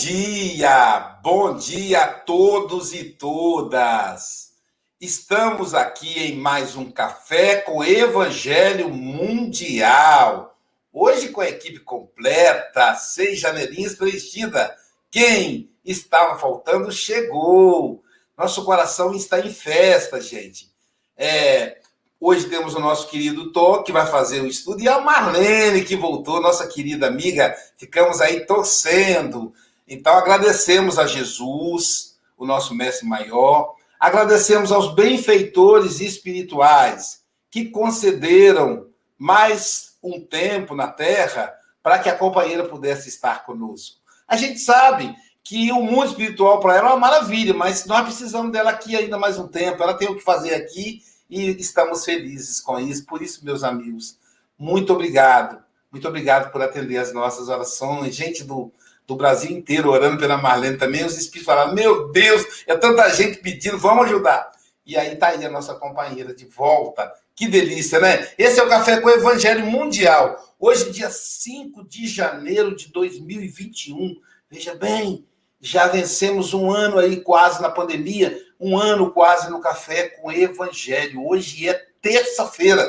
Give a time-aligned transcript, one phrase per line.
[0.00, 4.52] Dia, bom dia a todos e todas.
[4.98, 10.58] Estamos aqui em mais um café com Evangelho Mundial.
[10.90, 14.74] Hoje com a equipe completa, seis janelinhas preenchida.
[15.10, 18.02] Quem estava faltando chegou.
[18.38, 20.72] Nosso coração está em festa, gente.
[21.14, 21.76] É,
[22.22, 25.96] Hoje temos o nosso querido Tó, que vai fazer o estudo, e a Marlene, que
[25.96, 27.56] voltou, nossa querida amiga.
[27.78, 29.54] Ficamos aí torcendo.
[29.90, 33.74] Então, agradecemos a Jesus, o nosso mestre maior.
[33.98, 38.86] Agradecemos aos benfeitores espirituais que concederam
[39.18, 43.96] mais um tempo na Terra para que a companheira pudesse estar conosco.
[44.28, 48.52] A gente sabe que o mundo espiritual para ela é uma maravilha, mas nós precisamos
[48.52, 49.82] dela aqui ainda mais um tempo.
[49.82, 53.04] Ela tem o que fazer aqui e estamos felizes com isso.
[53.06, 54.16] Por isso, meus amigos,
[54.56, 55.60] muito obrigado.
[55.90, 58.14] Muito obrigado por atender as nossas orações.
[58.14, 58.72] Gente do,
[59.10, 61.04] do Brasil inteiro orando pela Marlene também.
[61.04, 64.52] Os espíritos falaram: Meu Deus, é tanta gente pedindo, vamos ajudar.
[64.86, 67.12] E aí está aí a nossa companheira de volta.
[67.34, 68.28] Que delícia, né?
[68.38, 70.54] Esse é o Café com o Evangelho Mundial.
[70.58, 74.16] Hoje, dia 5 de janeiro de 2021.
[74.48, 75.26] Veja bem,
[75.60, 81.26] já vencemos um ano aí quase na pandemia um ano quase no Café com Evangelho.
[81.26, 82.86] Hoje é terça-feira.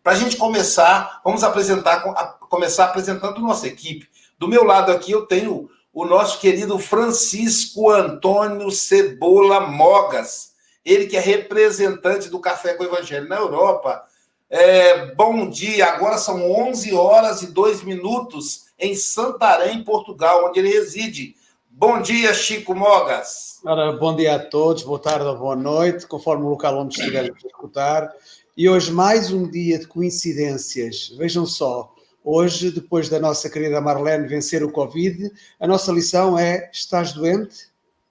[0.00, 2.00] Para a gente começar, vamos apresentar,
[2.48, 4.08] começar apresentando nossa equipe.
[4.38, 10.52] Do meu lado aqui eu tenho o nosso querido Francisco Antônio Cebola Mogas,
[10.84, 14.04] ele que é representante do Café com Evangelho na Europa.
[14.48, 20.70] É, bom dia, agora são 11 horas e 2 minutos em Santarém, Portugal, onde ele
[20.70, 21.34] reside.
[21.68, 23.58] Bom dia, Chico Mogas.
[23.64, 27.32] Ora, bom dia a todos, boa tarde ou boa noite, conforme o local onde estiverem
[27.32, 28.14] a escutar.
[28.56, 31.08] E hoje mais um dia de coincidências.
[31.18, 31.92] Vejam só,
[32.24, 37.68] hoje, depois da nossa querida Marlene vencer o Covid, a nossa lição é: estás doente?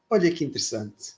[0.09, 1.15] Olha que interessante.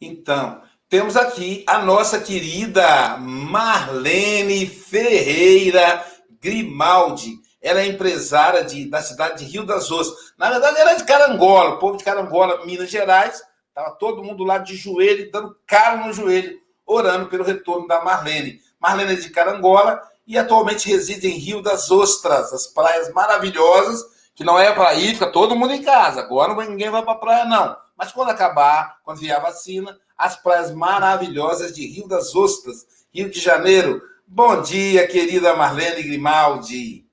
[0.00, 6.04] Então, temos aqui a nossa querida Marlene Ferreira
[6.40, 10.34] Grimaldi ela é empresária de, da cidade de Rio das Ostras.
[10.36, 13.42] Na verdade, ela é de Carangola, o povo de Carangola, Minas Gerais.
[13.68, 18.60] Estava todo mundo lá de joelho, dando calo no joelho, orando pelo retorno da Marlene.
[18.84, 24.44] Marlene é de Carangola e atualmente reside em Rio das Ostras, as praias maravilhosas, que
[24.44, 26.20] não é para ir, fica todo mundo em casa.
[26.20, 27.74] Agora ninguém vai para a praia, não.
[27.96, 33.30] Mas quando acabar, quando vier a vacina, as praias maravilhosas de Rio das Ostras, Rio
[33.30, 34.02] de Janeiro.
[34.26, 37.04] Bom dia, querida Marlene Grimaldi.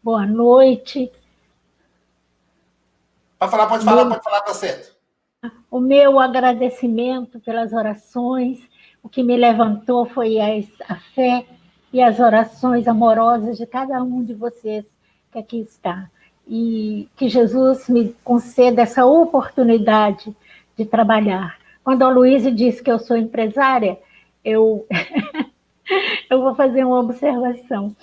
[0.00, 1.12] boa noite.
[3.38, 4.89] Pode falar, pode falar, pode falar, tá certo.
[5.70, 8.58] O meu agradecimento pelas orações,
[9.02, 11.46] o que me levantou foi a, fé
[11.92, 14.84] e as orações amorosas de cada um de vocês
[15.30, 16.10] que aqui está.
[16.48, 20.34] E que Jesus me conceda essa oportunidade
[20.76, 21.56] de trabalhar.
[21.84, 23.96] Quando a Luísa disse que eu sou empresária,
[24.44, 24.84] eu,
[26.28, 27.94] eu vou fazer uma observação.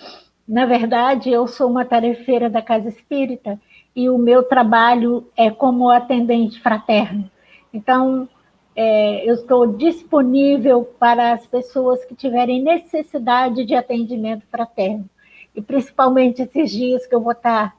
[0.48, 3.60] Na verdade, eu sou uma tarefeira da Casa Espírita
[3.94, 7.30] e o meu trabalho é como atendente fraterno.
[7.74, 8.28] Então,
[8.76, 15.10] é, eu estou disponível para as pessoas que tiverem necessidade de atendimento fraterno.
[15.56, 17.76] E principalmente esses dias que eu vou estar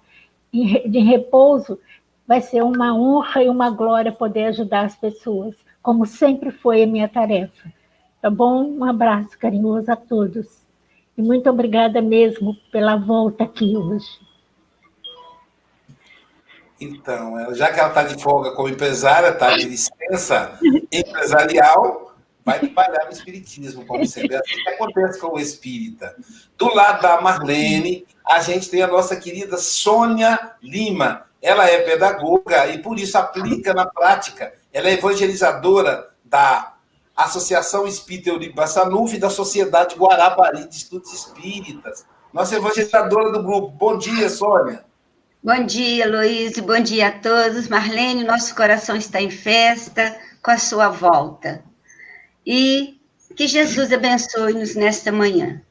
[0.52, 1.78] em, de repouso,
[2.26, 6.86] vai ser uma honra e uma glória poder ajudar as pessoas, como sempre foi a
[6.86, 7.72] minha tarefa.
[8.20, 8.64] Tá bom?
[8.64, 10.66] Um abraço carinhoso a todos.
[11.16, 14.27] E muito obrigada mesmo pela volta aqui hoje.
[16.80, 20.58] Então, já que ela está de folga como empresária, está de licença
[20.92, 22.14] empresarial,
[22.44, 24.36] vai trabalhar no Espiritismo, como sempre.
[24.36, 26.16] É assim que acontece com o espírita.
[26.56, 31.26] Do lado da Marlene, a gente tem a nossa querida Sônia Lima.
[31.42, 34.54] Ela é pedagoga e, por isso, aplica na prática.
[34.72, 36.74] Ela é evangelizadora da
[37.16, 42.06] Associação Espírita Eurico Sanuf e da Sociedade Guarapari de Estudos Espíritas.
[42.32, 43.68] Nossa evangelizadora do grupo.
[43.68, 44.87] Bom dia, Sônia.
[45.40, 46.58] Bom dia, Luiz.
[46.58, 47.68] Bom dia a todos.
[47.68, 51.62] Marlene, nosso coração está em festa com a sua volta.
[52.44, 53.00] E
[53.36, 55.62] que Jesus abençoe-nos nesta manhã.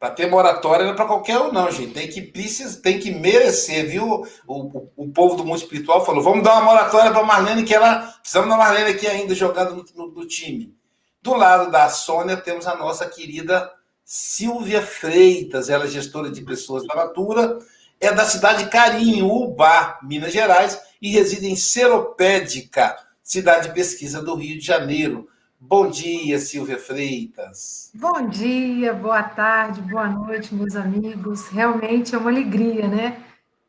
[0.00, 1.92] Para ter moratória não é para qualquer um, não, gente.
[1.92, 4.24] Tem que, precisa, tem que merecer, viu?
[4.46, 7.74] O, o, o povo do mundo espiritual falou: vamos dar uma moratória para Marlene, que
[7.74, 8.06] ela.
[8.20, 10.74] Precisamos da Marlene aqui ainda jogando no, no, no, time.
[11.20, 13.70] Do lado da Sônia, temos a nossa querida
[14.10, 17.58] Silvia Freitas, ela é gestora de pessoas da Natura,
[18.00, 24.22] é da cidade de Carinho, Ubá, Minas Gerais, e reside em Seropédica, cidade de pesquisa
[24.22, 25.28] do Rio de Janeiro.
[25.60, 27.90] Bom dia, Silvia Freitas.
[27.92, 31.46] Bom dia, boa tarde, boa noite, meus amigos.
[31.48, 33.22] Realmente é uma alegria, né?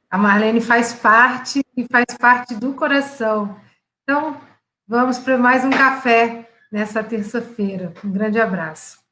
[0.09, 3.59] A Marlene faz parte e faz parte do coração.
[4.03, 4.39] Então,
[4.88, 7.94] vamos para mais um café nessa terça-feira.
[8.06, 9.08] Um grande abraço.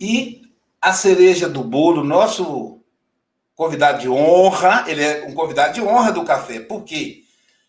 [0.00, 0.42] E
[0.80, 2.80] a cereja do bolo, nosso
[3.54, 6.60] convidado de honra, ele é um convidado de honra do café.
[6.60, 7.24] Por quê?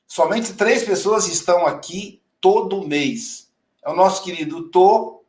[0.08, 3.52] Somente três pessoas estão aqui todo mês.
[3.84, 5.24] É o nosso querido Tô.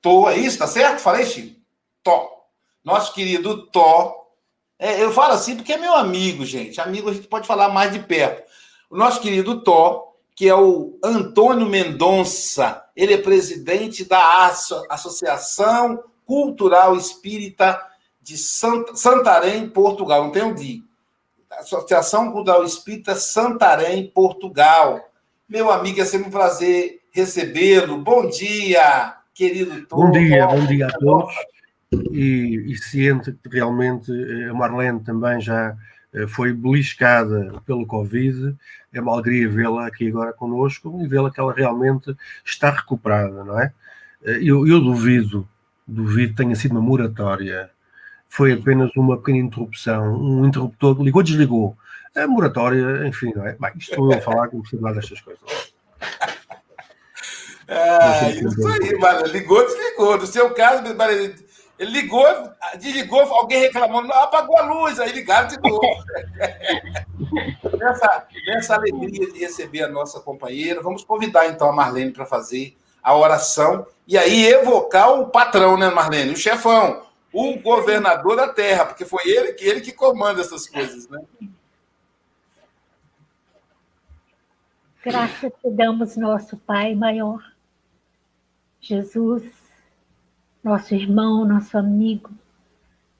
[0.00, 0.58] Tô, é isso?
[0.58, 1.00] Tá certo?
[1.00, 1.60] Falei, Chico?
[2.02, 2.46] Tó.
[2.82, 4.30] Nosso querido Tó.
[4.78, 6.80] É, eu falo assim porque é meu amigo, gente.
[6.80, 8.42] Amigo a gente pode falar mais de perto.
[8.88, 10.09] O nosso querido Tó,
[10.40, 12.82] que é o Antônio Mendonça.
[12.96, 14.46] Ele é presidente da
[14.88, 17.78] Associação Cultural Espírita
[18.22, 20.24] de Santarém, Portugal.
[20.24, 20.80] Não tem dia.
[21.58, 25.10] Associação Cultural Espírita Santarém, Portugal.
[25.46, 27.98] Meu amigo, é sempre um prazer recebê-lo.
[27.98, 30.06] Bom dia, querido Tom.
[30.06, 31.34] Bom dia, bom dia a todos.
[32.12, 35.76] E, e ciente que realmente eh, a Marlene também já
[36.28, 38.56] foi beliscada pelo Covid.
[38.92, 42.14] É uma alegria vê-la aqui agora conosco e vê-la que ela realmente
[42.44, 43.72] está recuperada, não é?
[44.24, 45.48] Eh, eu, eu duvido,
[45.86, 47.70] duvido que tenha sido uma moratória
[48.30, 51.76] foi apenas uma pequena interrupção, um interruptor ligou, desligou.
[52.14, 53.56] A moratória, enfim, não é?
[53.58, 55.42] Bem, isto sou eu a falar não preciso mais destas coisas.
[57.66, 59.26] É, isso aí, mano.
[59.26, 60.18] Ligou, desligou.
[60.18, 60.82] No seu caso,
[61.80, 62.26] ele ligou,
[62.78, 65.80] desligou, alguém reclamou, apagou a luz, aí ligaram de novo.
[67.78, 72.76] nessa, nessa alegria de receber a nossa companheira, vamos convidar então a Marlene para fazer
[73.02, 76.32] a oração e aí evocar o patrão, né, Marlene?
[76.32, 81.08] O chefão, o governador da terra, porque foi ele que ele que comanda essas coisas,
[81.08, 81.18] né?
[85.02, 87.42] Graças te damos, nosso Pai maior,
[88.82, 89.59] Jesus,
[90.62, 92.30] nosso irmão, nosso amigo,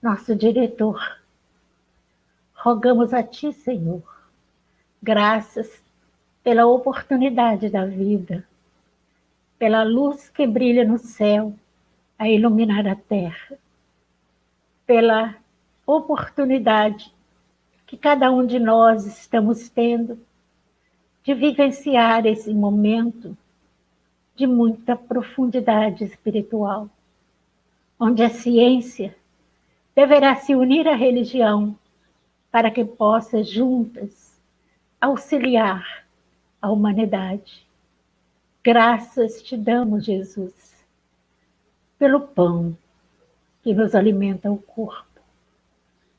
[0.03, 1.19] nosso diretor.
[2.55, 4.03] Rogamos a Ti, Senhor,
[5.03, 5.83] graças
[6.43, 8.47] pela oportunidade da vida,
[9.59, 11.55] pela luz que brilha no céu
[12.19, 13.59] a iluminar a terra
[14.91, 15.37] pela
[15.87, 17.15] oportunidade
[17.87, 20.19] que cada um de nós estamos tendo
[21.23, 23.37] de vivenciar esse momento
[24.35, 26.91] de muita profundidade espiritual,
[28.00, 29.14] onde a ciência
[29.94, 31.76] deverá se unir à religião
[32.50, 34.41] para que possa juntas
[34.99, 36.06] auxiliar
[36.62, 37.67] a humanidade.
[38.64, 40.82] Graças te damos, Jesus,
[41.99, 42.75] pelo pão
[43.62, 45.20] que nos alimenta o corpo,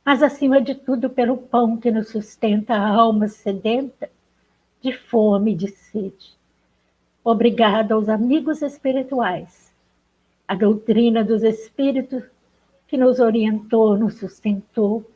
[0.06, 4.08] mas acima de tudo pelo pão que nos sustenta a alma sedenta
[4.80, 6.38] de fome e de sede.
[7.24, 9.71] Obrigado aos amigos espirituais,
[10.52, 12.26] a doutrina dos espíritos
[12.86, 15.10] que nos orientou, nos sustentou,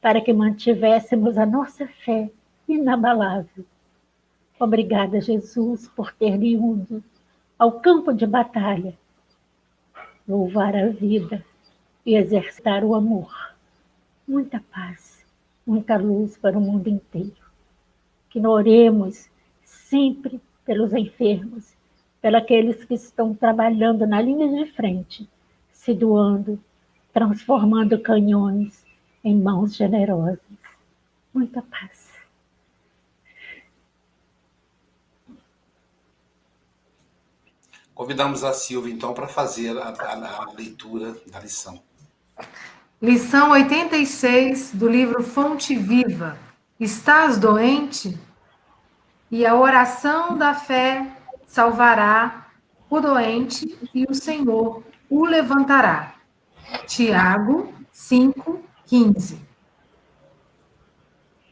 [0.00, 2.28] para que mantivéssemos a nossa fé
[2.66, 3.64] inabalável.
[4.58, 7.04] Obrigada, Jesus, por ter ido
[7.56, 8.98] ao campo de batalha,
[10.26, 11.44] louvar a vida
[12.04, 13.32] e exercitar o amor.
[14.26, 15.24] Muita paz,
[15.64, 17.46] muita luz para o mundo inteiro.
[18.28, 19.30] Que oremos
[19.62, 21.76] sempre pelos enfermos,
[22.20, 25.28] pelos aqueles que estão trabalhando na linha de frente,
[25.72, 26.62] se doando,
[27.12, 28.84] transformando canhões
[29.24, 30.38] em mãos generosas.
[31.32, 32.10] Muita paz.
[37.94, 41.82] Convidamos a Silvia, então, para fazer a, a, a leitura da lição.
[43.00, 46.38] Lição 86 do livro Fonte Viva.
[46.78, 48.18] Estás doente?
[49.30, 51.06] E a oração da fé
[51.50, 52.46] salvará
[52.88, 56.14] o doente e o Senhor o levantará.
[56.86, 59.36] Tiago 5:15.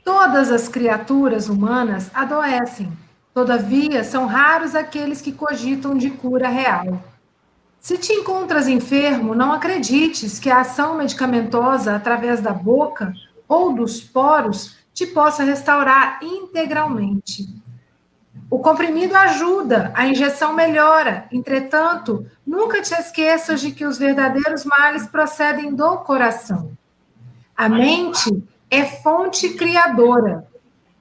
[0.04, 2.96] Todas as criaturas humanas adoecem.
[3.34, 7.02] Todavia, são raros aqueles que cogitam de cura real.
[7.80, 13.12] Se te encontras enfermo, não acredites que a ação medicamentosa através da boca
[13.48, 17.67] ou dos poros te possa restaurar integralmente.
[18.50, 21.26] O comprimido ajuda, a injeção melhora.
[21.30, 26.72] Entretanto, nunca te esqueças de que os verdadeiros males procedem do coração.
[27.56, 30.46] A mente é fonte criadora.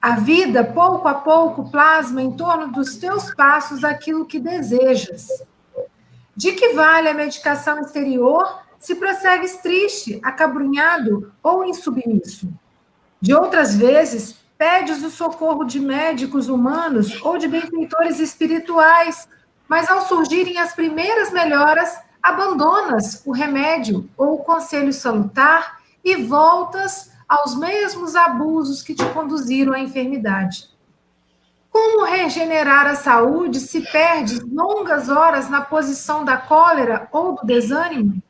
[0.00, 5.28] A vida, pouco a pouco, plasma em torno dos teus passos aquilo que desejas.
[6.36, 12.48] De que vale a medicação exterior se prossegues triste, acabrunhado ou insubmisso?
[13.20, 19.28] De outras vezes, pedes o socorro de médicos humanos ou de benfeitores espirituais,
[19.68, 27.12] mas ao surgirem as primeiras melhoras, abandonas o remédio ou o conselho salutar e voltas
[27.28, 30.68] aos mesmos abusos que te conduziram à enfermidade.
[31.70, 38.20] Como regenerar a saúde se perdes longas horas na posição da cólera ou do desânimo?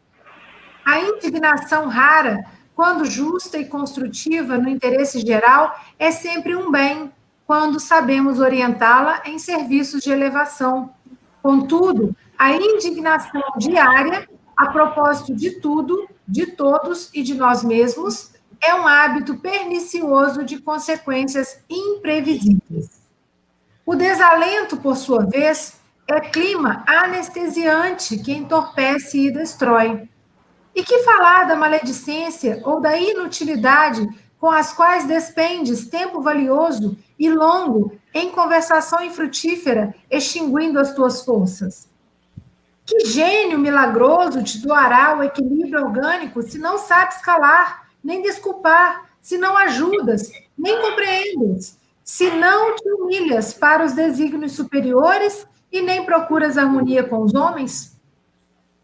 [0.85, 2.45] A indignação rara,
[2.79, 7.13] quando justa e construtiva no interesse geral, é sempre um bem,
[7.45, 10.95] quando sabemos orientá-la em serviços de elevação.
[11.43, 18.31] Contudo, a indignação diária, a propósito de tudo, de todos e de nós mesmos,
[18.61, 23.03] é um hábito pernicioso de consequências imprevisíveis.
[23.85, 30.09] O desalento, por sua vez, é clima anestesiante que entorpece e destrói.
[30.79, 34.09] E que falar da maledicência ou da inutilidade
[34.39, 41.89] com as quais despendes tempo valioso e longo em conversação infrutífera, extinguindo as tuas forças?
[42.87, 49.37] Que gênio milagroso te doará o equilíbrio orgânico se não sabes calar, nem desculpar, se
[49.37, 56.57] não ajudas, nem compreendes, se não te humilhas para os desígnios superiores e nem procuras
[56.57, 57.98] harmonia com os homens?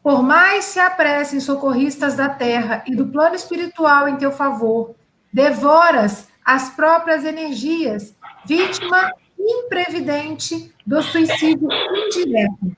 [0.05, 4.95] Por mais se apressem socorristas da terra e do plano espiritual em teu favor,
[5.33, 12.77] devoras as próprias energias, vítima imprevidente do suicídio indireto.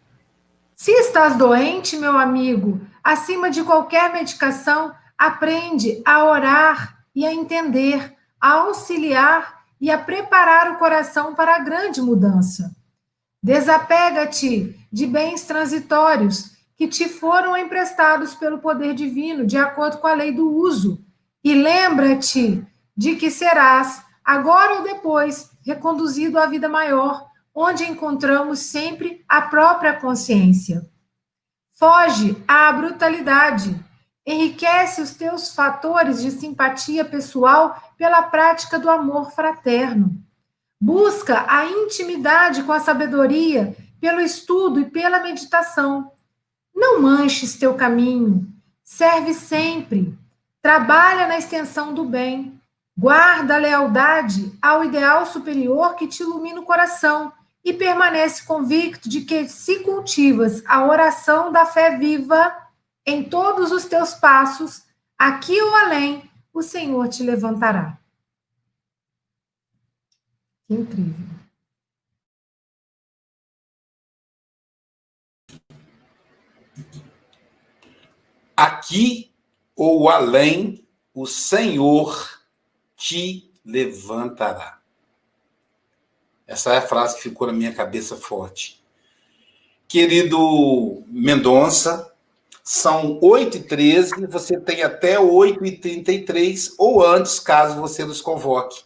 [0.77, 8.15] Se estás doente, meu amigo, acima de qualquer medicação, aprende a orar e a entender,
[8.41, 12.71] a auxiliar e a preparar o coração para a grande mudança.
[13.43, 20.15] Desapega-te de bens transitórios que te foram emprestados pelo poder divino, de acordo com a
[20.15, 21.03] lei do uso,
[21.43, 22.65] e lembra-te
[22.97, 29.95] de que serás, agora ou depois, reconduzido à vida maior, onde encontramos sempre a própria
[29.95, 30.83] consciência.
[31.79, 33.79] Foge à brutalidade,
[34.27, 40.11] enriquece os teus fatores de simpatia pessoal pela prática do amor fraterno.
[40.81, 46.13] Busca a intimidade com a sabedoria pelo estudo e pela meditação.
[46.77, 48.47] Não manches teu caminho,
[48.85, 50.17] serve sempre,
[50.61, 52.61] trabalha na extensão do bem,
[52.95, 57.33] guarda a lealdade ao ideal superior que te ilumina o coração
[57.65, 62.55] e permanece convicto de que, se cultivas a oração da fé viva
[63.07, 64.85] em todos os teus passos,
[65.19, 67.99] aqui ou além, o Senhor te levantará.
[70.69, 71.46] Incrível.
[78.57, 79.31] Aqui
[79.77, 80.83] ou além,
[81.15, 82.41] o Senhor
[82.97, 84.79] te levantará.
[86.47, 88.83] Essa é a frase que ficou na minha cabeça forte.
[89.87, 92.11] Querido Mendonça,
[92.65, 98.85] são 8h13, você tem até 8h33, ou antes, caso você nos convoque.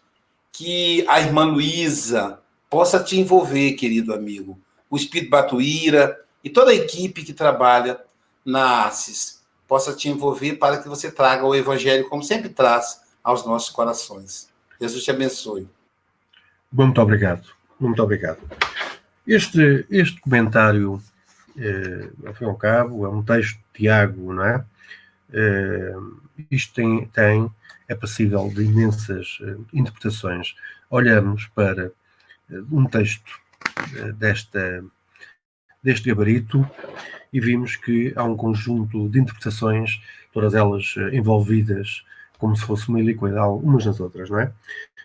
[0.51, 4.59] Que a irmã Luísa possa te envolver, querido amigo.
[4.91, 8.01] O Espírito Batuíra e toda a equipe que trabalha
[8.45, 9.40] na ASIS
[9.71, 14.51] possa te envolver para que você traga o Evangelho, como sempre traz, aos nossos corações.
[14.81, 15.69] Jesus te abençoe.
[16.73, 17.47] Muito obrigado.
[17.79, 18.41] Muito obrigado.
[19.25, 21.01] Este, este comentário,
[21.57, 24.65] eh, ao fim e ao cabo, é um texto de Tiago, não é?
[25.33, 25.95] Eh,
[26.51, 27.49] isto tem, tem,
[27.87, 30.57] é passível de imensas eh, interpretações.
[30.91, 31.93] Olhamos para
[32.51, 33.39] eh, um texto
[33.97, 34.85] eh, desta,
[35.83, 36.69] deste gabarito
[37.33, 40.01] e vimos que há um conjunto de interpretações,
[40.33, 42.05] todas elas eh, envolvidas
[42.39, 44.51] como se fosse uma iliquidal umas nas outras, não é?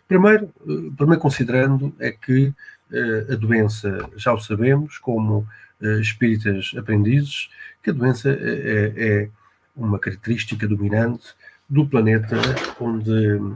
[0.08, 5.48] Primeiro, eh, primeiro considerando é que uh, a doença, já o sabemos, como
[5.82, 7.50] uh, espíritas aprendizes,
[7.84, 9.30] que a doença é, é,
[9.76, 11.36] uma característica dominante
[11.70, 12.38] do planeta
[12.80, 13.12] onde,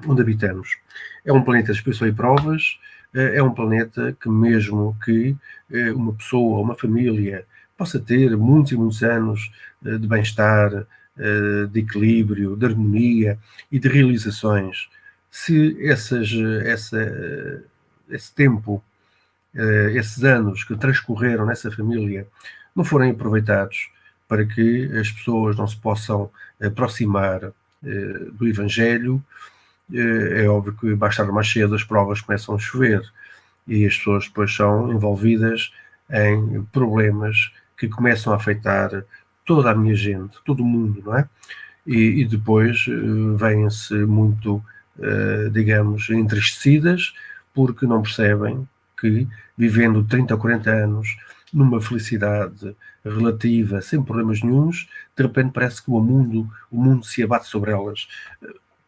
[0.08, 0.78] onde habitamos.
[1.26, 2.80] É um planeta de expiação e provas,
[3.14, 5.36] é um planeta que mesmo que
[5.96, 7.46] uma pessoa, uma família
[7.80, 9.50] possa ter muitos e muitos anos
[9.86, 10.86] eh, de bem-estar,
[11.18, 13.40] eh, de equilíbrio, de harmonia
[13.72, 14.90] e de realizações,
[15.32, 16.30] se essas,
[16.66, 17.64] essa,
[18.10, 18.84] esse tempo,
[19.56, 22.28] eh, esses anos que transcorreram nessa família
[22.76, 23.90] não forem aproveitados
[24.28, 26.30] para que as pessoas não se possam
[26.62, 27.52] aproximar
[28.34, 29.24] do Evangelho,
[29.94, 33.02] é óbvio que mais mais cedo as provas começam a chover
[33.68, 35.72] e as pessoas depois são envolvidas
[36.12, 39.04] em problemas que começam a afetar
[39.46, 41.28] toda a minha gente, todo o mundo, não é?
[41.86, 44.64] E, e depois uh, vêm-se muito
[45.52, 47.14] digamos, entristecidas,
[47.54, 48.68] porque não percebem
[49.00, 49.28] que,
[49.58, 51.18] vivendo 30 ou 40 anos
[51.52, 57.24] numa felicidade relativa, sem problemas nenhums, de repente parece que o mundo, o mundo se
[57.24, 58.08] abate sobre elas.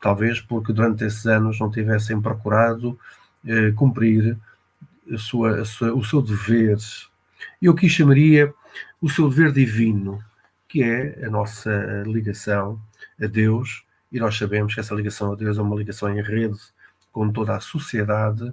[0.02, 3.00] Talvez porque durante esses anos não tivessem procurado
[3.46, 4.38] eh, cumprir
[5.12, 6.78] a sua, a sua, o seu dever.
[7.62, 8.54] Eu aqui chamaria
[9.02, 10.24] o seu dever divino,
[10.68, 12.82] que é a nossa ligação
[13.22, 16.60] a Deus, e nós sabemos que essa ligação a Deus é uma ligação em rede
[17.12, 18.52] com toda a sociedade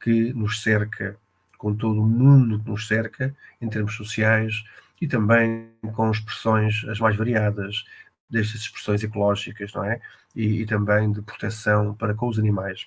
[0.00, 1.16] que nos cerca,
[1.56, 4.64] com todo o mundo que nos cerca, em termos sociais,
[5.00, 7.84] e também com expressões as mais variadas,
[8.30, 10.00] destas expressões ecológicas, não é?
[10.34, 12.86] E, e também de proteção para com os animais.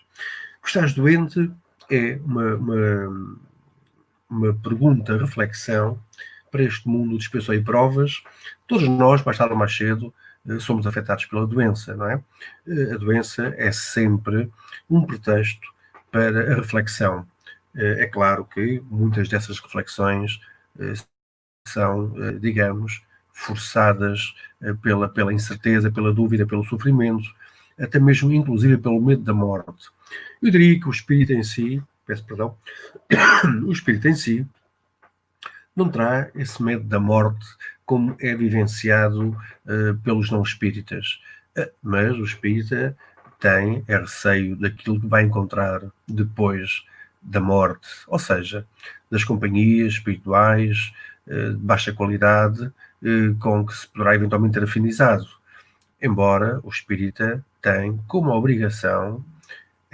[0.65, 1.51] Estás doente
[1.91, 3.37] é uma, uma,
[4.29, 5.99] uma pergunta, reflexão
[6.51, 8.23] para este mundo de expiação e provas.
[8.67, 10.13] Todos nós, mais tarde ou mais cedo,
[10.47, 12.23] eh, somos afetados pela doença, não é?
[12.67, 14.51] Eh, a doença é sempre
[14.89, 15.67] um pretexto
[16.11, 17.27] para a reflexão.
[17.75, 20.39] Eh, é claro que muitas dessas reflexões
[21.67, 23.03] são, digamos,
[23.33, 24.33] forçadas
[24.81, 27.25] pela, pela incerteza, pela dúvida, pelo sofrimento,
[27.77, 29.89] até mesmo, inclusive, pelo medo da morte.
[30.41, 32.55] Eu diria que o espírito em si, peço perdão,
[33.65, 34.47] o espírito em si
[35.75, 37.45] não terá esse medo da morte
[37.85, 41.19] como é vivenciado uh, pelos não espíritas.
[41.57, 42.95] Uh, mas o espírita
[43.39, 46.85] tem é receio daquilo que vai encontrar depois
[47.21, 48.65] da morte, ou seja,
[49.09, 50.93] das companhias espirituais
[51.25, 52.69] de baixa qualidade
[53.39, 55.27] com que se poderá eventualmente ter afinizado.
[56.01, 59.23] Embora o espírita tem como obrigação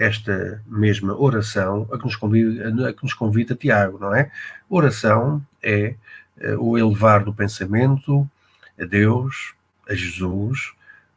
[0.00, 4.30] esta mesma oração a que nos convida, a que nos convida Tiago, não é?
[4.68, 5.94] Oração é
[6.38, 8.28] uh, o elevar do pensamento
[8.80, 9.54] a Deus,
[9.86, 10.72] a Jesus,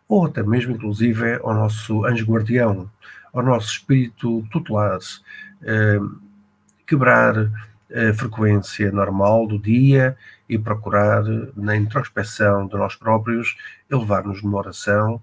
[0.07, 2.91] ou até mesmo, inclusive, ao nosso anjo guardião,
[3.31, 6.19] ao nosso espírito tutelar, uh,
[6.85, 7.49] quebrar
[7.93, 10.17] a frequência normal do dia
[10.49, 11.23] e procurar,
[11.55, 13.55] na introspecção de nós próprios,
[13.89, 15.21] elevar-nos numa oração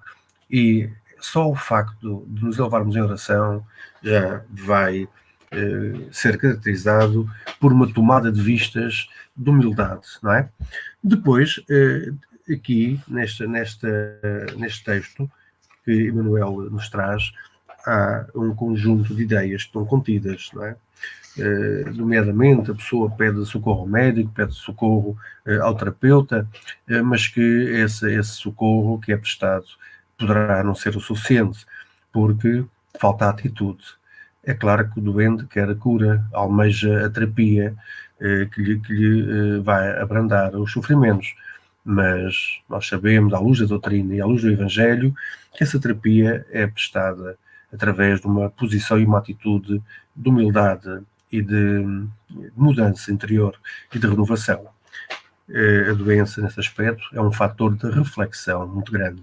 [0.50, 3.64] e só o facto de nos elevarmos em oração
[4.02, 5.08] já vai
[5.50, 7.28] eh, ser caracterizado
[7.58, 10.48] por uma tomada de vistas de humildade, não é?
[11.02, 12.12] Depois, eh,
[12.52, 14.16] aqui, nesta, nesta,
[14.56, 15.30] neste texto
[15.84, 17.32] que Emmanuel nos traz,
[17.86, 20.76] há um conjunto de ideias que estão contidas, não é?
[21.40, 26.46] Uh, nomeadamente a pessoa pede socorro ao médico, pede socorro uh, ao terapeuta,
[26.88, 29.64] uh, mas que esse, esse socorro que é prestado
[30.18, 31.64] poderá não ser o suficiente,
[32.12, 32.64] porque
[32.98, 33.82] falta atitude.
[34.44, 37.76] É claro que o doente quer a cura, almeja a terapia
[38.20, 41.34] eh, que lhe, que lhe eh, vai abrandar os sofrimentos,
[41.82, 45.14] mas nós sabemos, à luz da doutrina e à luz do Evangelho,
[45.54, 47.38] que essa terapia é prestada
[47.72, 49.82] através de uma posição e uma atitude
[50.14, 52.06] de humildade e de
[52.56, 53.56] mudança interior
[53.94, 54.66] e de renovação.
[55.48, 59.22] Eh, a doença, nesse aspecto, é um fator de reflexão muito grande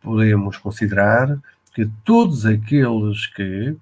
[0.00, 1.38] podemos considerar
[1.74, 3.76] que todos aqueles que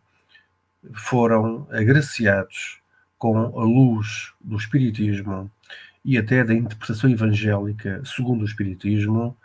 [0.95, 2.81] foram agraciados
[3.19, 5.51] com a luz do Espiritismo
[6.05, 9.37] e até da interpretação evangélica segundo o Espiritismo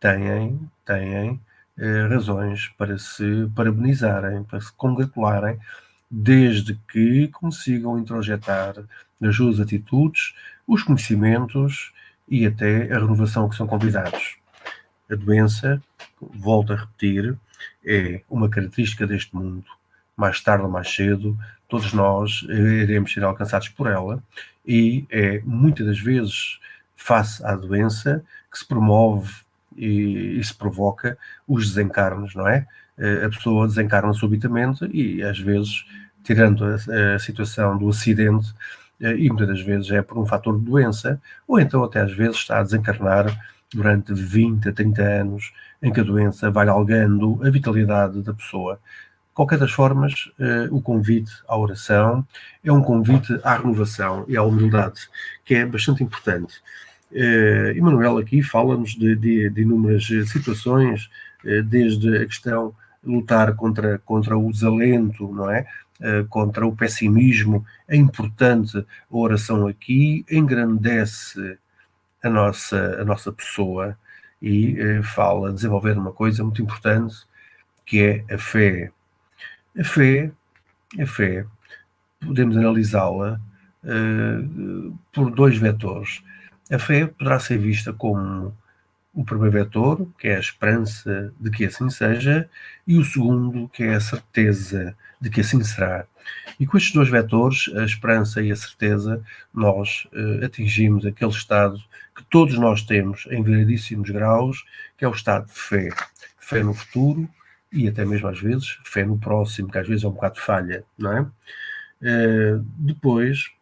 [0.00, 1.40] têm, têm
[1.78, 5.58] eh, razões para se parabenizarem, para se congratularem,
[6.14, 8.74] desde que consigam introjetar
[9.18, 10.34] nas suas atitudes
[10.68, 11.90] os conhecimentos
[12.28, 14.36] e até a renovação que são convidados.
[15.10, 15.82] A doença,
[16.20, 17.34] volto a repetir,
[17.82, 19.64] é uma característica deste mundo.
[20.14, 24.22] Mais tarde ou mais cedo, todos nós iremos ser alcançados por ela
[24.66, 26.60] e é muitas das vezes
[26.94, 29.32] face à doença que se promove
[29.74, 31.16] e, e se provoca
[31.48, 32.66] os desencarnos, não é?
[33.24, 35.86] A pessoa desencarna subitamente e às vezes,
[36.22, 38.52] tirando a, a situação do acidente,
[39.00, 42.36] e muitas das vezes é por um fator de doença, ou então até às vezes
[42.36, 43.36] está a desencarnar
[43.74, 48.78] durante 20 a 30 anos, em que a doença vai algando a vitalidade da pessoa.
[49.34, 52.26] Qualquer das formas, eh, o convite à oração
[52.62, 55.08] é um convite à renovação e à humildade,
[55.44, 56.54] que é bastante importante.
[57.10, 61.10] Eh, Emanuel aqui fala-nos de, de, de, inúmeras situações,
[61.46, 65.66] eh, desde a questão de lutar contra, contra o desalento, não é?
[66.28, 67.64] Contra o pessimismo.
[67.88, 68.84] É importante a
[69.16, 71.58] oração aqui, engrandece
[72.22, 73.98] a nossa, a nossa pessoa
[74.40, 77.14] e eh, fala desenvolver uma coisa muito importante
[77.84, 78.90] que é a fé.
[79.78, 80.30] A fé,
[81.00, 81.46] a fé,
[82.20, 83.40] podemos analisá-la
[83.84, 86.22] eh, por dois vetores.
[86.70, 88.54] A fé poderá ser vista como
[89.14, 92.48] o primeiro vetor, que é a esperança de que assim seja,
[92.86, 96.04] e o segundo, que é a certeza de que assim será.
[96.58, 99.22] E com estes dois vetores, a esperança e a certeza,
[99.54, 101.78] nós uh, atingimos aquele estado
[102.14, 104.64] que todos nós temos em variedíssimos graus,
[104.98, 105.88] que é o estado de fé.
[106.38, 107.28] Fé no futuro
[107.72, 110.84] e até mesmo às vezes fé no próximo, que às vezes é um bocado falha,
[110.98, 111.20] não é?
[111.22, 113.52] Uh, depois,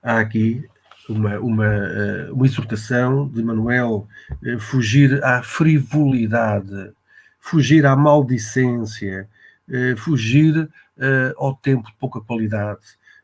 [0.00, 0.64] há aqui
[1.08, 4.06] uma, uma, eh, uma exortação de Manuel
[4.44, 6.92] eh, fugir à frivolidade,
[7.40, 9.28] fugir à maldicência,
[9.68, 10.68] eh, fugir
[11.38, 12.80] ao tempo de pouca qualidade.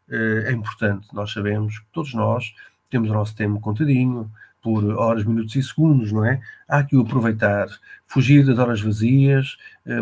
[0.09, 2.55] É importante, nós sabemos todos nós
[2.89, 4.31] temos o nosso tempo contadinho,
[4.63, 6.41] por horas, minutos e segundos, não é?
[6.67, 7.67] Há que o aproveitar,
[8.07, 9.59] fugir das horas vazias,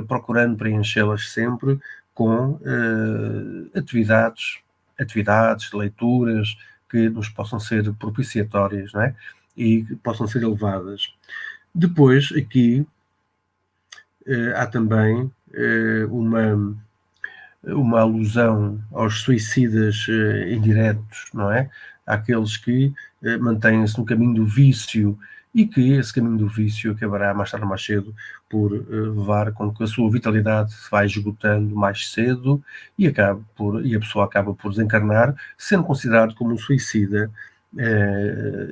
[0.06, 1.80] procurando preenchê-las sempre
[2.14, 2.60] com
[3.74, 4.60] atividades,
[4.96, 6.56] atividades, leituras,
[6.94, 9.16] que nos possam ser propiciatórias não é?
[9.56, 11.12] e que possam ser elevadas.
[11.74, 12.93] Depois, aqui, eh,
[14.56, 16.76] há também eh, uma,
[17.62, 21.70] uma alusão aos suicidas eh, indiretos, não é?
[22.06, 25.18] Àqueles que eh, mantêm-se no caminho do vício
[25.54, 28.12] e que esse caminho do vício acabará mais tarde ou mais cedo
[28.50, 32.62] por levar com que a sua vitalidade se vá esgotando mais cedo
[32.98, 37.30] e, acaba por, e a pessoa acaba por desencarnar, sendo considerado como um suicida,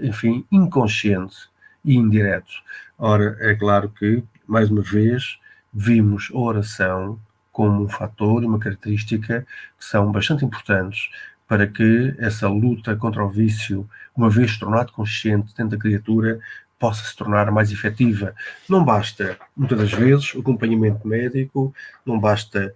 [0.03, 1.37] enfim, inconsciente
[1.85, 2.53] e indireto.
[2.99, 5.39] Ora, é claro que, mais uma vez,
[5.73, 7.19] vimos a oração
[7.51, 9.47] como um fator e uma característica
[9.79, 11.11] que são bastante importantes
[11.47, 16.41] para que essa luta contra o vício, uma vez tornado consciente dentro da criatura,
[16.79, 18.35] possa se tornar mais efetiva.
[18.69, 22.75] Não basta, muitas das vezes, o acompanhamento médico, não basta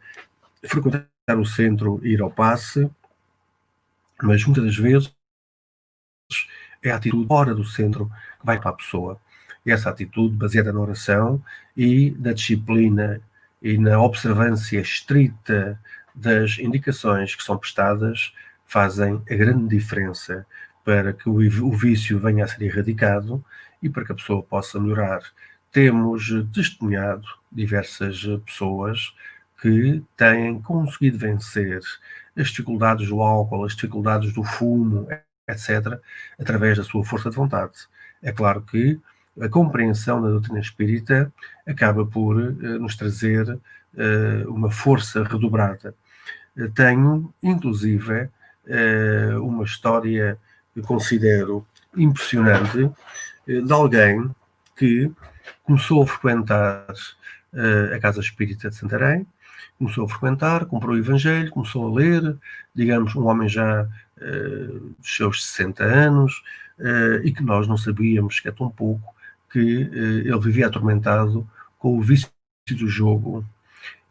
[0.64, 2.90] frequentar o centro e ir ao passe,
[4.22, 5.12] mas muitas das vezes
[6.82, 8.06] é a atitude fora do centro
[8.38, 9.20] que vai para a pessoa.
[9.66, 11.42] Essa atitude baseada na oração
[11.76, 13.20] e na disciplina
[13.60, 15.78] e na observância estrita
[16.14, 18.32] das indicações que são prestadas
[18.64, 20.46] fazem a grande diferença
[20.84, 23.44] para que o vício venha a ser erradicado
[23.82, 25.20] e para que a pessoa possa melhorar.
[25.72, 29.12] Temos testemunhado diversas pessoas
[29.60, 31.80] que têm conseguido vencer
[32.36, 35.08] as dificuldades do álcool, as dificuldades do fumo,
[35.48, 36.00] etc.,
[36.38, 37.72] através da sua força de vontade.
[38.22, 39.00] É claro que
[39.40, 41.32] a compreensão da doutrina espírita
[41.66, 45.94] acaba por uh, nos trazer uh, uma força redobrada.
[46.74, 48.28] tenho, inclusive,
[49.42, 50.36] uma história
[50.74, 51.64] que considero
[51.96, 52.90] impressionante
[53.46, 54.28] eh, de alguém
[54.76, 55.12] que
[55.62, 56.92] começou a frequentar
[57.94, 59.24] a Casa Espírita de Santarém,
[59.78, 62.36] começou a frequentar, comprou o Evangelho, começou a ler,
[62.74, 66.42] digamos, um homem já uh, dos seus 60 anos,
[66.78, 69.14] uh, e que nós não sabíamos, que é tão pouco,
[69.50, 72.28] que ele vivia atormentado com o vício
[72.70, 73.44] do jogo.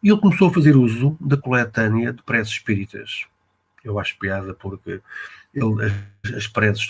[0.02, 3.26] E ele começou a fazer uso da coletânea de preces espíritas.
[3.84, 5.00] Eu acho piada porque
[5.54, 5.92] ele,
[6.24, 6.88] as, as preces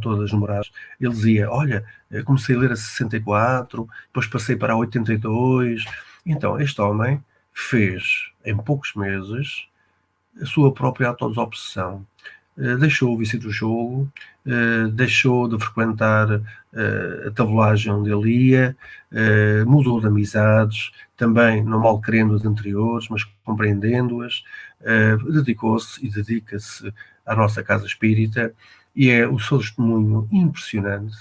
[0.00, 0.70] todas numeradas.
[1.00, 1.84] Ele dizia: Olha,
[2.24, 5.84] comecei a ler a 64, depois passei para a 82.
[6.24, 9.68] Então, este homem fez, em poucos meses,
[10.40, 12.06] a sua própria autodesobsessão.
[12.56, 14.10] Uh, deixou o vício do jogo,
[14.46, 18.76] uh, deixou de frequentar uh, a tabulagem onde ele ia,
[19.66, 24.42] mudou de amizades, também não mal querendo as anteriores, mas compreendendo-as,
[25.32, 26.92] dedicou-se e dedica-se
[27.24, 28.52] à nossa casa espírita
[28.94, 31.16] e é o seu testemunho impressionante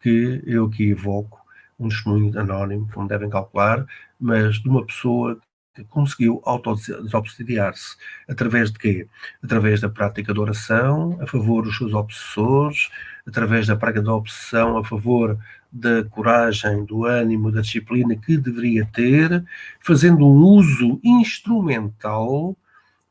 [0.00, 1.40] que eu aqui evoco,
[1.78, 3.84] um testemunho anónimo, como devem calcular,
[4.18, 5.38] mas de uma pessoa
[5.82, 7.96] conseguiu autodesobsidiar-se.
[8.28, 9.08] Através de quê?
[9.42, 12.90] Através da prática de oração a favor dos seus obsessores,
[13.26, 15.38] através da prática da obsessão a favor
[15.72, 19.44] da coragem, do ânimo, da disciplina que deveria ter,
[19.80, 22.56] fazendo um uso instrumental,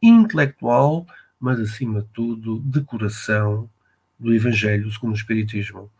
[0.02, 1.06] intelectual,
[1.40, 3.70] mas acima de tudo de coração
[4.18, 5.92] do Evangelho segundo o Espiritismo.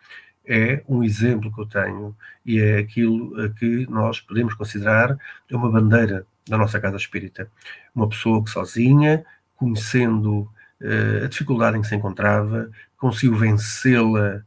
[0.46, 5.18] É um exemplo que eu tenho e é aquilo que nós podemos considerar
[5.52, 7.50] uma bandeira da nossa casa espírita.
[7.96, 9.26] Uma pessoa que sozinha,
[9.56, 10.42] conhecendo
[10.82, 14.44] uh, a dificuldade em que se encontrava, conseguiu vencê-la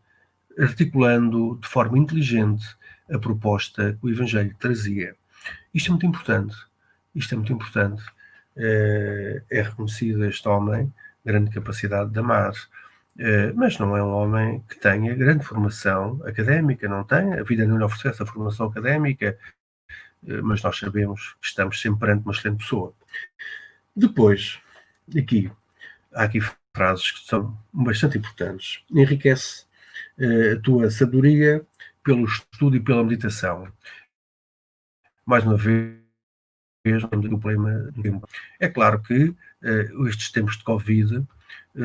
[0.59, 2.67] articulando de forma inteligente
[3.11, 5.15] a proposta que o Evangelho trazia.
[5.73, 6.57] Isto é muito importante.
[7.15, 8.03] Isto é muito importante.
[8.57, 10.93] Uh, é reconhecido este homem
[11.25, 12.53] grande capacidade de amar.
[13.19, 17.65] Eh, mas não é um homem que tenha grande formação académica, não tem, a vida
[17.67, 19.39] não lhe oferece essa formação académica,
[20.27, 22.95] eh, mas nós sabemos que estamos sempre perante uma excelente pessoa.
[23.95, 24.61] Depois,
[25.19, 25.51] aqui,
[26.15, 26.41] há aqui
[26.75, 28.85] frases que são bastante importantes.
[28.91, 29.67] Enriquece
[30.19, 31.67] a tua sabedoria
[32.05, 33.73] pelo estudo e pela meditação.
[35.27, 35.97] Mais uma vez,
[37.05, 38.29] o problema do tempo.
[38.61, 39.35] É claro que
[40.07, 41.27] estes tempos de Covid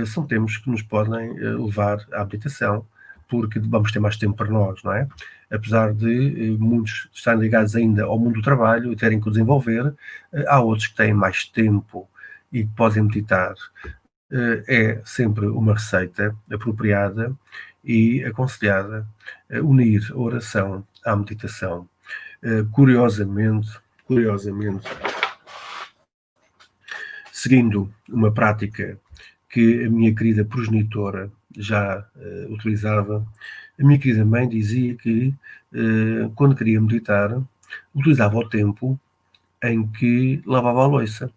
[0.06, 2.86] são tempos que nos podem uh, levar à meditação,
[3.27, 5.08] porque vamos ter mais tempo para nós, não é?
[5.49, 9.93] Apesar de muitos estarem ligados ainda ao mundo do trabalho e terem que o desenvolver,
[10.47, 12.10] há outros que têm mais tempo
[12.51, 13.54] e que podem meditar.
[14.67, 17.34] É sempre uma receita apropriada
[17.84, 19.06] e aconselhada
[19.62, 21.88] unir a oração à meditação.
[22.71, 23.69] Curiosamente,
[24.06, 24.88] curiosamente,
[27.32, 28.97] seguindo uma prática
[29.52, 33.26] que a minha querida progenitora já uh, utilizava,
[33.80, 35.34] a minha querida mãe dizia que
[35.74, 37.42] uh, quando queria meditar,
[37.94, 39.00] utilizava o tempo
[39.64, 41.32] em que lavava a louça.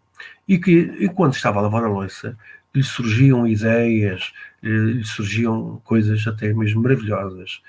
[0.49, 2.39] E que, enquanto estava a lavar a louça,
[2.75, 7.63] lhe surgiam ideias, eh, lhe surgiam coisas até mesmo maravilhosas.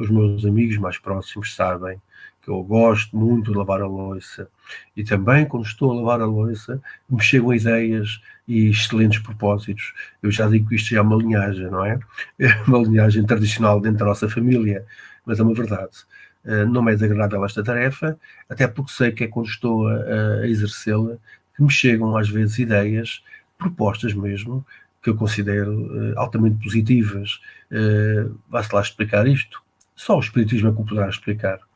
[0.00, 2.00] os meus amigos mais próximos sabem
[2.48, 4.48] que eu gosto muito de lavar a louça.
[4.96, 9.92] E também, quando estou a lavar a louça, me chegam ideias e excelentes propósitos.
[10.22, 11.98] Eu já digo que isto já é uma linhagem, não é?
[12.40, 14.86] É uma linhagem tradicional dentro da nossa família,
[15.26, 16.06] mas é uma verdade.
[16.42, 20.40] Eh, não me é desagradável esta tarefa, até porque sei que é quando estou a,
[20.40, 21.18] a exercê-la
[21.54, 23.22] que me chegam às vezes ideias,
[23.58, 24.64] propostas mesmo,
[25.02, 27.40] que eu considero uh, altamente positivas.
[27.70, 29.62] Uh, Vá-se lá explicar isto.
[29.94, 31.67] Só o Espiritismo é que o poderá explicar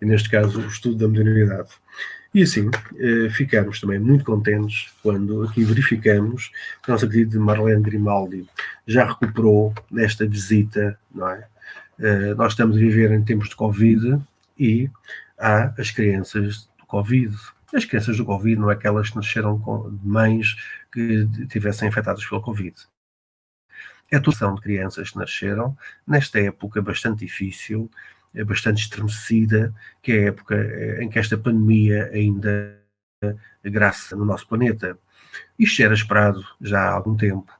[0.00, 1.70] e neste caso o estudo da modernidade.
[2.34, 6.50] E assim, eh, ficamos também muito contentes quando aqui verificamos
[6.82, 8.46] que a nossa querida Marlene Grimaldi
[8.86, 11.46] já recuperou nesta visita, não é?
[11.98, 14.20] Eh, nós estamos a viver em tempos de Covid
[14.58, 14.90] e
[15.38, 17.34] há as crianças do Covid.
[17.74, 20.56] As crianças do Covid não é aquelas que nasceram com mães
[20.92, 22.76] que tivessem infectadas pelo Covid.
[24.10, 25.76] É a de crianças que nasceram
[26.06, 27.90] nesta época bastante difícil,
[28.44, 32.78] bastante estremecida, que é a época eh, em que esta pandemia ainda
[33.64, 34.98] graça no nosso planeta.
[35.58, 37.52] Isto era esperado já há algum tempo.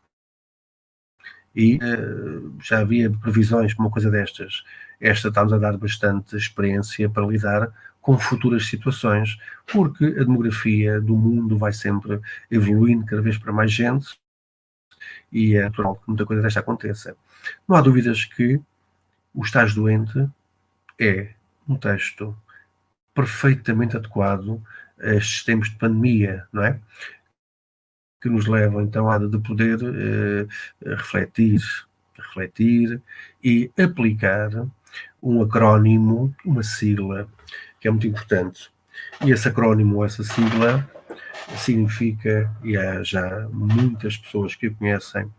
[1.55, 4.63] E uh, já havia previsões para uma coisa destas.
[5.01, 11.17] Esta está-nos a dar bastante experiência para lidar com futuras situações, porque a demografia do
[11.17, 14.19] mundo vai sempre evoluindo cada vez para mais gente
[15.33, 17.17] e é natural que muita coisa desta aconteça.
[17.67, 18.61] Não há dúvidas que
[19.35, 20.29] o estás doente
[21.01, 21.35] é
[21.69, 22.37] um texto
[23.15, 24.63] perfeitamente adequado
[25.01, 26.79] a estes tempos de pandemia, não é?
[28.21, 30.47] Que nos leva então a de poder eh,
[30.85, 31.61] refletir,
[32.15, 33.01] refletir
[33.43, 34.51] e aplicar
[35.23, 37.29] um acrónimo, uma sigla,
[37.81, 38.71] que é muito importante.
[39.25, 40.89] E esse acrónimo, essa sigla,
[41.59, 45.31] significa, e há já muitas pessoas que conhecem,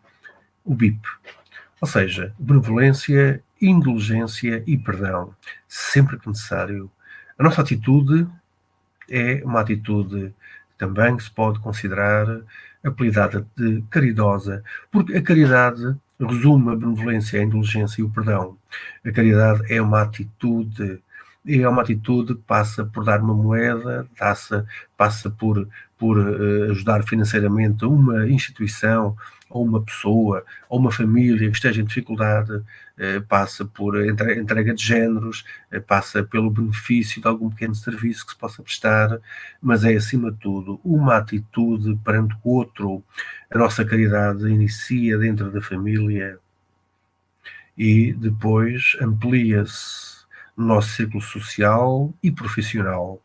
[0.64, 1.00] o BIP.
[1.80, 5.34] Ou seja, benevolência indulgência e perdão,
[5.68, 6.90] sempre que necessário.
[7.38, 8.28] A nossa atitude
[9.10, 10.34] é uma atitude
[10.78, 12.42] também que se pode considerar
[12.84, 18.58] apelidada de caridosa, porque a caridade resume a benevolência, a indulgência e o perdão.
[19.06, 21.02] A caridade é uma atitude,
[21.48, 24.66] é uma atitude que passa por dar uma moeda, passa,
[24.96, 25.68] passa por,
[25.98, 29.16] por uh, ajudar financeiramente uma instituição,
[29.50, 32.62] ou uma pessoa, ou uma família que esteja em dificuldade,
[32.98, 38.34] eh, passa por entrega de géneros, eh, passa pelo benefício de algum pequeno serviço que
[38.34, 39.20] se possa prestar,
[39.62, 43.04] mas é, acima de tudo, uma atitude perante o outro.
[43.52, 46.40] A nossa caridade inicia dentro da família
[47.78, 50.26] e depois amplia-se
[50.58, 53.22] no nosso círculo social e profissional.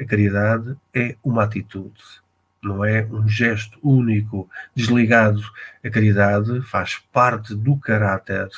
[0.00, 2.21] A caridade é uma atitude
[2.62, 5.42] não é um gesto único, desligado.
[5.84, 8.48] A caridade faz parte do caráter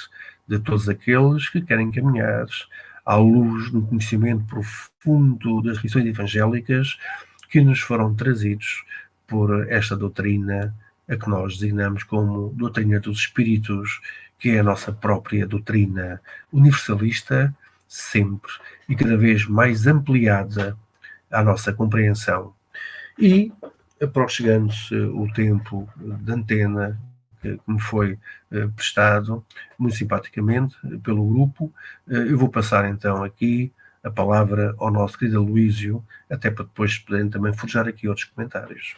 [0.47, 2.47] de todos aqueles que querem caminhar
[3.05, 6.99] à luz do conhecimento profundo das lições evangélicas
[7.49, 8.85] que nos foram trazidos
[9.27, 10.75] por esta doutrina
[11.09, 14.01] a que nós designamos como doutrina dos espíritos,
[14.39, 16.21] que é a nossa própria doutrina
[16.53, 17.55] universalista,
[17.87, 18.51] sempre
[18.89, 20.77] e cada vez mais ampliada
[21.31, 22.55] à nossa compreensão.
[23.19, 23.53] E
[24.01, 27.01] aproximando-se o tempo de antena
[27.41, 28.19] que me foi
[28.51, 29.45] eh, prestado,
[29.79, 31.73] muito simpaticamente, pelo grupo,
[32.09, 36.99] eh, eu vou passar então aqui a palavra ao nosso querido Luísio, até para depois
[36.99, 38.97] poderem também forjar aqui outros comentários.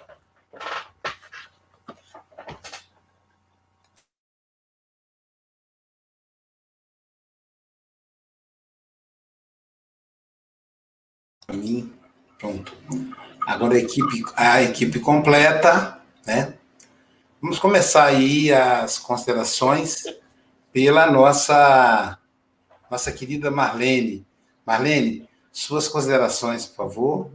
[12.39, 12.77] Pronto.
[13.47, 16.55] Agora a equipe, a equipe completa, né?
[17.41, 20.05] Vamos começar aí as considerações
[20.73, 22.19] pela nossa
[22.91, 24.27] nossa querida Marlene.
[24.65, 27.31] Marlene, suas considerações, por favor.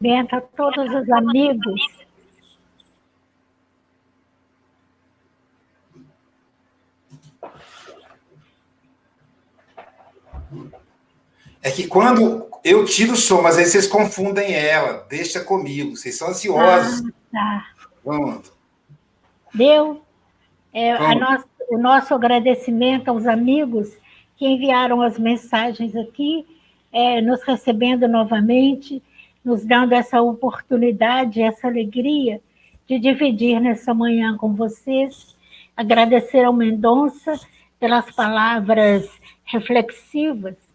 [0.00, 1.95] Bento, a todos os amigos.
[11.66, 16.16] É que quando eu tiro o som, mas aí vocês confundem ela, deixa comigo, vocês
[16.16, 17.02] são ansiosos.
[17.04, 17.66] Ah, tá.
[18.04, 18.52] Pronto.
[19.52, 20.00] Deu?
[20.72, 21.20] É, Vamos.
[21.20, 23.98] nosso, o nosso agradecimento aos amigos
[24.36, 26.46] que enviaram as mensagens aqui,
[26.92, 29.02] é, nos recebendo novamente,
[29.44, 32.40] nos dando essa oportunidade, essa alegria
[32.86, 35.34] de dividir nessa manhã com vocês.
[35.76, 37.40] Agradecer ao Mendonça
[37.80, 39.10] pelas palavras
[39.42, 40.65] reflexivas,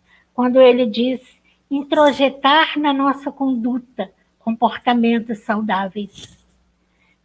[0.41, 1.21] quando ele diz
[1.69, 6.43] introjetar na nossa conduta comportamentos saudáveis.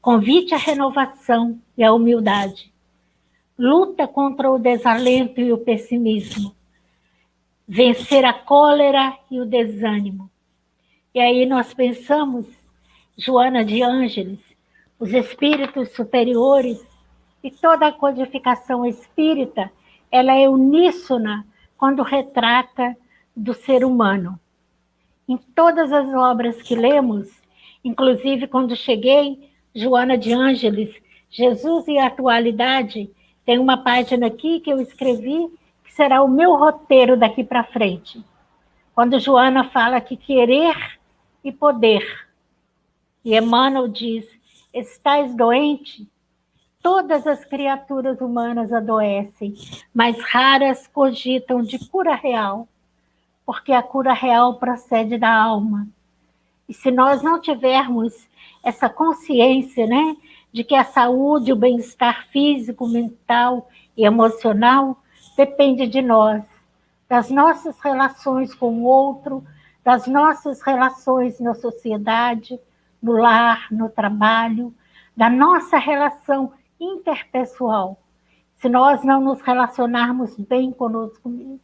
[0.02, 2.70] Convite à renovação e à humildade.
[3.58, 6.54] Luta contra o desalento e o pessimismo.
[7.66, 10.30] Vencer a cólera e o desânimo.
[11.14, 12.44] E aí nós pensamos,
[13.16, 14.40] Joana de Ângeles,
[14.98, 16.86] os espíritos superiores
[17.42, 19.72] e toda a codificação espírita,
[20.12, 21.46] ela é uníssona
[21.78, 22.94] quando retrata
[23.36, 24.40] do ser humano.
[25.28, 27.28] Em todas as obras que lemos,
[27.84, 30.94] inclusive quando cheguei, Joana de Ângeles,
[31.28, 33.10] Jesus e a Atualidade,
[33.44, 35.48] tem uma página aqui que eu escrevi
[35.84, 38.24] que será o meu roteiro daqui para frente.
[38.94, 40.98] Quando Joana fala que querer
[41.44, 42.26] e poder.
[43.24, 44.26] E Emmanuel diz:
[44.72, 46.08] Estás doente?
[46.82, 49.54] Todas as criaturas humanas adoecem,
[49.92, 52.68] mas raras cogitam de cura real,
[53.46, 55.86] porque a cura real procede da alma.
[56.68, 58.28] E se nós não tivermos
[58.62, 60.16] essa consciência, né,
[60.52, 64.98] de que a saúde, o bem-estar físico, mental e emocional
[65.36, 66.44] depende de nós,
[67.08, 69.44] das nossas relações com o outro,
[69.84, 72.58] das nossas relações na sociedade,
[73.00, 74.74] no lar, no trabalho,
[75.16, 77.96] da nossa relação interpessoal.
[78.56, 81.60] Se nós não nos relacionarmos bem conosco mesmo,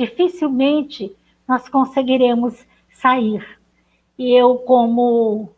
[0.00, 1.14] dificilmente
[1.46, 3.46] nós conseguiremos sair.
[4.18, 5.50] E eu, como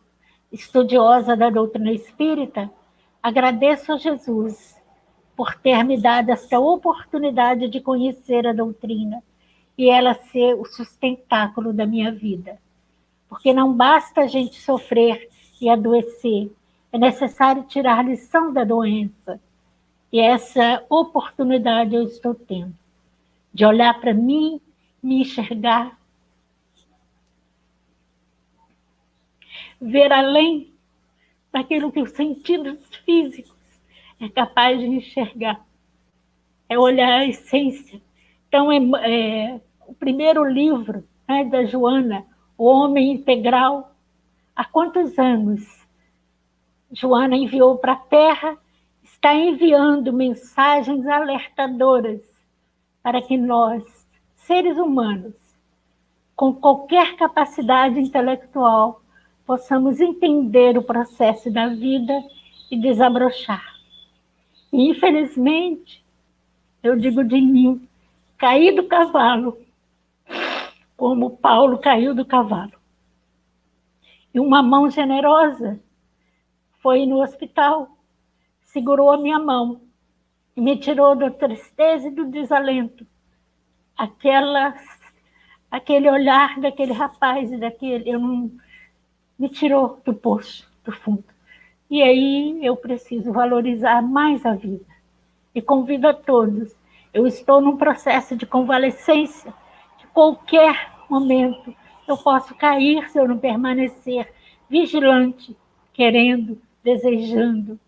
[0.50, 2.68] estudiosa da doutrina espírita,
[3.22, 4.76] agradeço a Jesus
[5.36, 9.22] por ter me dado esta oportunidade de conhecer a doutrina
[9.78, 12.58] e ela ser o sustentáculo da minha vida.
[13.28, 15.28] Porque não basta a gente sofrer
[15.60, 16.50] e adoecer,
[16.90, 19.40] é necessário tirar lição da doença.
[20.12, 22.81] E essa oportunidade eu estou tendo
[23.52, 24.60] de olhar para mim,
[25.02, 25.98] me enxergar,
[29.80, 30.72] ver além
[31.52, 33.52] daquilo que os sentidos físicos
[34.20, 35.60] é capaz de enxergar.
[36.68, 38.00] É olhar a essência.
[38.48, 42.24] Então, é, é o primeiro livro né, da Joana,
[42.56, 43.94] O Homem Integral,
[44.54, 45.82] há quantos anos
[46.92, 48.56] Joana enviou para a Terra,
[49.02, 52.31] está enviando mensagens alertadoras
[53.02, 53.84] para que nós,
[54.36, 55.34] seres humanos,
[56.36, 59.02] com qualquer capacidade intelectual,
[59.44, 62.12] possamos entender o processo da vida
[62.70, 63.64] e desabrochar.
[64.72, 66.04] E, infelizmente,
[66.82, 67.86] eu digo de mim,
[68.38, 69.58] caí do cavalo,
[70.96, 72.72] como Paulo caiu do cavalo.
[74.32, 75.80] E uma mão generosa
[76.80, 77.96] foi no hospital,
[78.62, 79.80] segurou a minha mão
[80.56, 83.06] me tirou da tristeza e do desalento.
[83.96, 84.74] Aquela,
[85.70, 88.50] aquele olhar daquele rapaz e daquele, eu não,
[89.38, 91.24] me tirou do poço, do fundo.
[91.90, 94.84] E aí eu preciso valorizar mais a vida.
[95.54, 96.74] E convido a todos.
[97.12, 99.52] Eu estou num processo de convalescência.
[99.98, 101.74] De qualquer momento
[102.08, 104.32] eu posso cair se eu não permanecer
[104.68, 105.56] vigilante,
[105.92, 107.78] querendo desejando,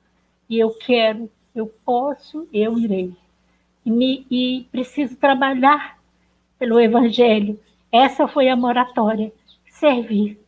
[0.48, 3.14] e eu quero, eu posso, eu irei.
[3.86, 5.98] E, e preciso trabalhar
[6.58, 7.60] pelo Evangelho.
[7.92, 9.32] Essa foi a moratória.
[9.68, 10.40] Servir,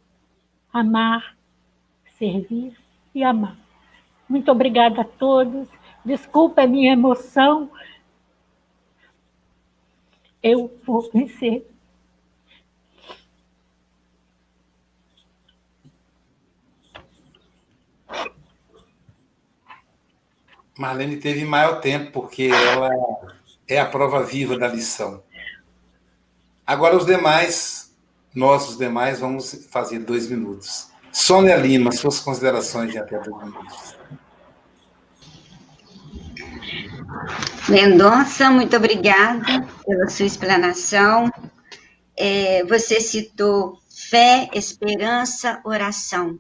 [0.73, 1.37] amar,
[2.19, 2.77] servir
[3.15, 3.57] e amar.
[4.29, 5.69] Muito obrigada a todos.
[6.05, 7.71] Desculpa a minha emoção.
[10.43, 11.67] Eu vou vencer.
[20.77, 22.91] Marlene teve maior tempo, porque ela
[23.67, 25.23] é a prova viva da lição.
[26.67, 27.95] Agora, os demais,
[28.35, 30.89] nós, os demais, vamos fazer dois minutos.
[31.13, 33.97] Sônia Lima, suas considerações de até dois minutos.
[37.69, 41.31] Mendonça, muito obrigada pela sua explanação.
[42.17, 46.39] É, você citou fé, esperança, oração.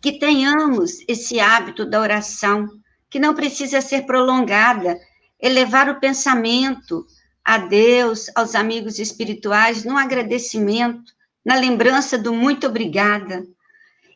[0.00, 2.68] Que tenhamos esse hábito da oração,
[3.10, 4.98] que não precisa ser prolongada,
[5.40, 7.06] elevar o pensamento
[7.44, 11.12] a Deus, aos amigos espirituais, no agradecimento,
[11.44, 13.46] na lembrança do muito obrigada.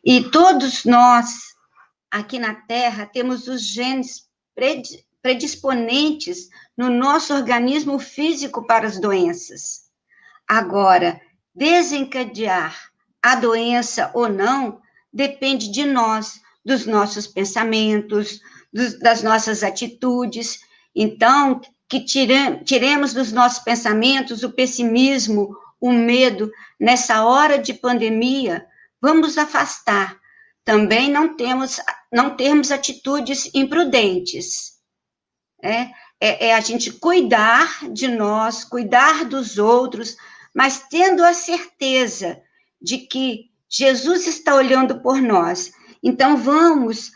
[0.05, 1.33] E todos nós,
[2.11, 4.27] aqui na Terra, temos os genes
[5.21, 9.83] predisponentes no nosso organismo físico para as doenças.
[10.47, 11.19] Agora,
[11.55, 12.91] desencadear
[13.21, 14.81] a doença ou não
[15.11, 18.41] depende de nós, dos nossos pensamentos,
[18.99, 20.61] das nossas atitudes.
[20.95, 28.65] Então, que tire, tiremos dos nossos pensamentos o pessimismo, o medo, nessa hora de pandemia,
[29.01, 30.17] vamos afastar.
[30.63, 31.79] Também não temos,
[32.11, 34.73] não termos atitudes imprudentes.
[35.61, 40.15] É, é, é a gente cuidar de nós, cuidar dos outros,
[40.55, 42.41] mas tendo a certeza
[42.81, 45.73] de que Jesus está olhando por nós.
[46.01, 47.11] Então, vamos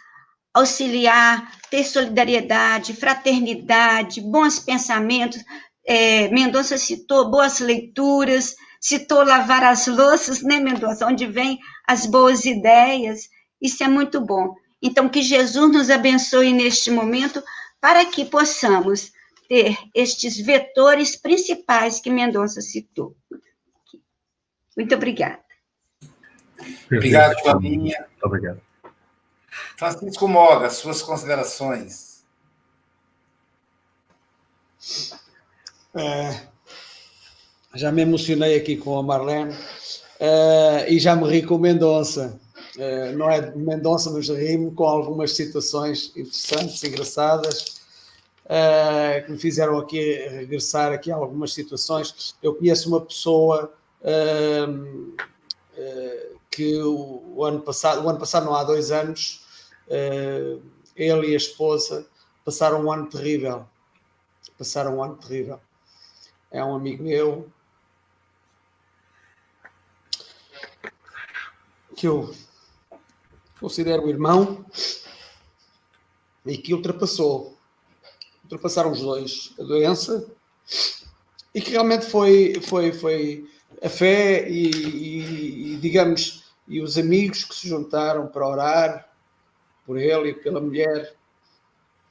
[0.58, 5.44] auxiliar, ter solidariedade, fraternidade, bons pensamentos.
[5.86, 11.06] É, Mendonça citou boas leituras, citou lavar as louças, né, Mendonça?
[11.06, 13.30] Onde vem as boas ideias.
[13.62, 14.54] Isso é muito bom.
[14.82, 17.42] Então, que Jesus nos abençoe neste momento
[17.82, 19.12] para que possamos
[19.48, 23.16] ter estes vetores principais que Mendonça citou.
[24.76, 25.40] Muito obrigada.
[26.86, 28.06] Obrigado, Flavinha.
[28.10, 28.67] Muito obrigado.
[29.78, 32.26] Francisco Moga, suas considerações.
[35.94, 36.48] É,
[37.76, 39.56] já me emocionei aqui com a Marlene
[40.20, 42.40] é, e já me ri com Mendonça.
[42.76, 47.82] É, não é de Mendonça, mas ri-me com algumas situações interessantes, engraçadas,
[48.50, 50.00] é, que me fizeram aqui
[50.30, 52.36] regressar aqui a algumas situações.
[52.42, 54.66] Eu conheço uma pessoa é,
[55.76, 59.47] é, que o, o, ano passado, o ano passado não há dois anos,
[60.96, 62.08] ele e a esposa
[62.44, 63.68] passaram um ano terrível.
[64.58, 65.60] Passaram um ano terrível.
[66.52, 67.52] É um amigo meu
[71.96, 72.34] que eu
[73.60, 74.66] considero irmão
[76.46, 77.58] e que ultrapassou.
[78.44, 80.32] Ultrapassaram os dois a doença
[81.54, 83.50] e que realmente foi, foi, foi
[83.82, 89.07] a fé e, e, e digamos e os amigos que se juntaram para orar
[89.88, 91.16] por ele e pela mulher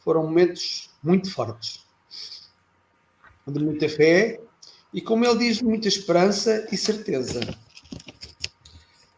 [0.01, 1.85] foram momentos muito fortes,
[3.47, 4.41] de muita fé
[4.93, 7.41] e, como ele diz, muita esperança e certeza.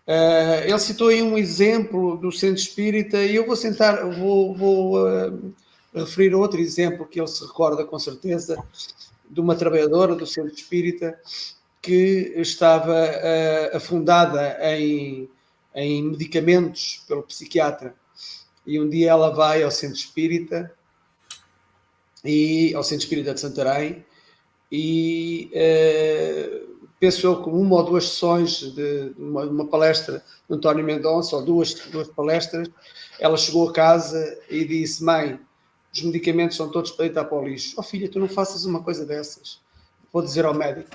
[0.06, 5.06] Uh, ele citou aí um exemplo do centro espírita e eu vou sentar, vou, vou
[5.06, 5.54] uh,
[5.94, 8.62] referir outro exemplo que ele se recorda com certeza
[9.30, 11.18] de uma trabalhadora do centro espírita
[11.80, 15.30] que estava uh, afundada em
[15.78, 17.94] em medicamentos pelo psiquiatra.
[18.68, 20.70] E um dia ela vai ao centro espírita,
[22.22, 24.04] e ao centro espírita de Santarém,
[24.70, 30.84] e uh, penso eu com uma ou duas sessões de uma, uma palestra de António
[30.84, 32.68] Mendonça, ou duas, duas palestras,
[33.18, 35.40] ela chegou a casa e disse: Mãe,
[35.90, 37.74] os medicamentos são todos para deitar para o lixo.
[37.78, 39.60] Oh filha, tu não faças uma coisa dessas.
[40.12, 40.90] Vou dizer ao médico.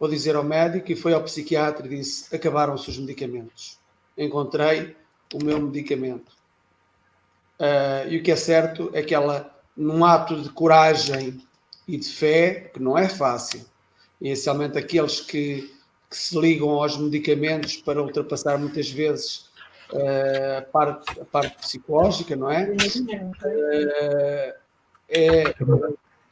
[0.00, 3.78] Vou dizer ao médico e foi ao psiquiatra e disse: acabaram-se os medicamentos
[4.16, 4.96] encontrei
[5.32, 6.33] o meu medicamento.
[7.58, 11.40] Uh, e o que é certo é que ela, num ato de coragem
[11.86, 13.64] e de fé, que não é fácil,
[14.20, 15.72] inicialmente aqueles que,
[16.10, 19.48] que se ligam aos medicamentos para ultrapassar muitas vezes
[19.92, 22.64] uh, a, parte, a parte psicológica, não é?
[22.64, 24.52] Uh,
[25.08, 25.54] é,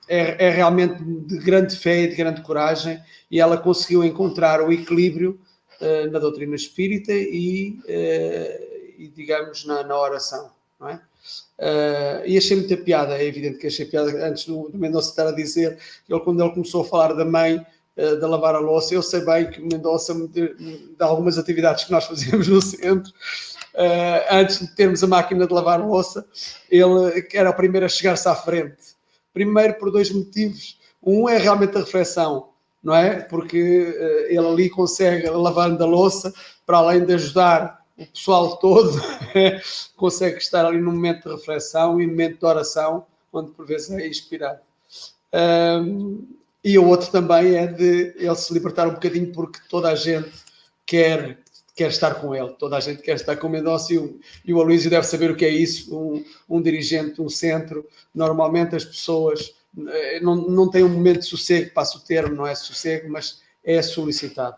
[0.08, 3.00] é, é realmente de grande fé e de grande coragem,
[3.30, 5.38] e ela conseguiu encontrar o equilíbrio
[6.12, 7.76] na doutrina espírita e,
[8.96, 11.00] e digamos, na, na, oração, não é?
[11.58, 15.28] Uh, e achei muita piada, é evidente que achei piada antes do, do Mendonça estar
[15.28, 17.64] a dizer, ele quando ele começou a falar da mãe,
[17.96, 21.84] uh, de lavar a louça, eu sei bem que o Mendonça, de, de algumas atividades
[21.84, 23.12] que nós fazíamos no centro,
[23.74, 26.26] uh, antes de termos a máquina de lavar a louça,
[26.68, 28.96] ele era o primeiro a chegar-se à frente.
[29.32, 30.80] Primeiro por dois motivos.
[31.00, 32.50] Um é realmente a reflexão,
[32.82, 33.20] não é?
[33.20, 33.56] Porque
[34.28, 36.32] ele ali consegue, lavando a louça,
[36.66, 39.00] para além de ajudar o pessoal todo,
[39.96, 43.90] consegue estar ali num momento de reflexão e num momento de oração, onde por vezes
[43.90, 44.60] é inspirado.
[45.32, 46.26] Um,
[46.64, 50.30] e o outro também é de ele se libertar um bocadinho, porque toda a gente
[50.86, 51.38] quer,
[51.74, 54.54] quer estar com ele, toda a gente quer estar com o Mendonça e o, e
[54.54, 57.84] o deve saber o que é isso, um, um dirigente, um centro.
[58.14, 59.54] Normalmente as pessoas
[60.20, 63.80] não, não tem um momento de sossego, passo o termo, não é sossego, mas é
[63.80, 64.56] solicitado.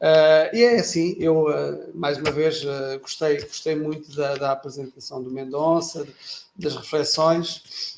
[0.00, 4.52] Uh, e é assim, eu, uh, mais uma vez, uh, gostei, gostei muito da, da
[4.52, 6.06] apresentação do Mendonça,
[6.54, 7.96] das reflexões,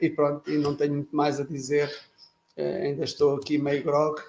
[0.00, 1.92] e pronto, e não tenho muito mais a dizer,
[2.56, 4.20] ainda estou aqui meio grog,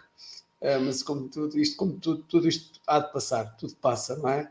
[0.83, 4.49] mas como tudo isto, como tudo, tudo isto há de passar, tudo passa, não é?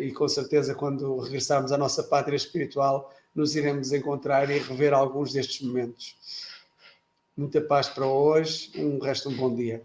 [0.00, 5.32] e com certeza quando regressarmos à nossa pátria espiritual, nos iremos encontrar e rever alguns
[5.32, 6.16] destes momentos.
[7.38, 9.80] Muita paz para hoje, um resto de um bom dia.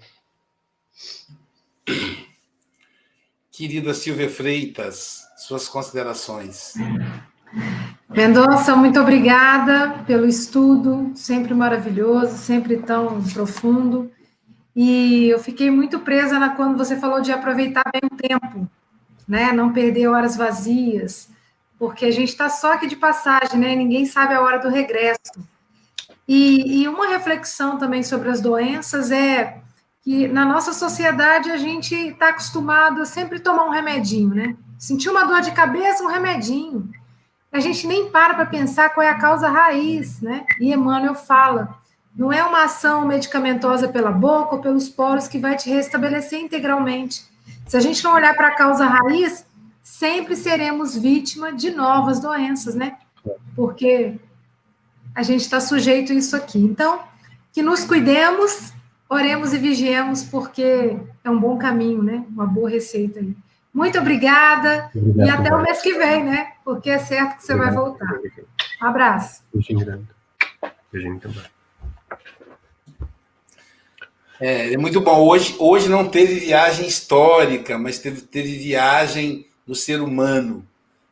[3.52, 6.74] Querida Silvia Freitas, suas considerações.
[8.10, 14.12] Mendonça, muito obrigada pelo estudo, sempre maravilhoso, sempre tão profundo.
[14.76, 18.68] E eu fiquei muito presa na quando você falou de aproveitar bem o tempo,
[19.28, 19.52] né?
[19.52, 21.30] Não perder horas vazias,
[21.78, 23.76] porque a gente está só aqui de passagem, né?
[23.76, 25.53] Ninguém sabe a hora do regresso.
[26.28, 29.62] E, e uma reflexão também sobre as doenças é
[30.02, 34.56] que na nossa sociedade a gente está acostumado a sempre tomar um remedinho, né?
[34.78, 36.90] Sentir uma dor de cabeça, um remedinho.
[37.52, 40.46] A gente nem para para pensar qual é a causa raiz, né?
[40.60, 41.78] E Emmanuel fala,
[42.16, 47.24] não é uma ação medicamentosa pela boca ou pelos poros que vai te restabelecer integralmente.
[47.66, 49.46] Se a gente não olhar para a causa raiz,
[49.82, 52.98] sempre seremos vítima de novas doenças, né?
[53.56, 54.20] Porque
[55.16, 56.60] a gente está sujeito a isso aqui.
[56.60, 57.00] Então,
[57.52, 58.74] que nos cuidemos
[59.14, 62.26] oremos e vigiemos, porque é um bom caminho, né?
[62.30, 63.36] Uma boa receita aí.
[63.74, 66.54] Muito obrigada Obrigado, e até o mês que vem, né?
[66.64, 67.76] Porque é certo que você Obrigado.
[67.76, 68.20] vai voltar.
[68.82, 69.42] Um abraço.
[69.54, 70.08] Beijinho grande.
[70.92, 71.44] Beijinho também.
[74.40, 75.28] É, é muito bom.
[75.28, 80.66] Hoje, hoje não teve viagem histórica, mas teve, teve viagem no ser humano.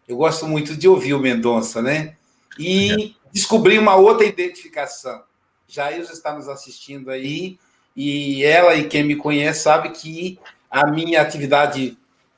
[0.08, 2.16] Eu gosto muito de ouvir o Mendonça, né?
[2.60, 5.24] E descobri uma outra identificação.
[5.68, 7.58] Jair está nos assistindo aí
[7.96, 11.98] e ela e quem me conhece sabe que a minha atividade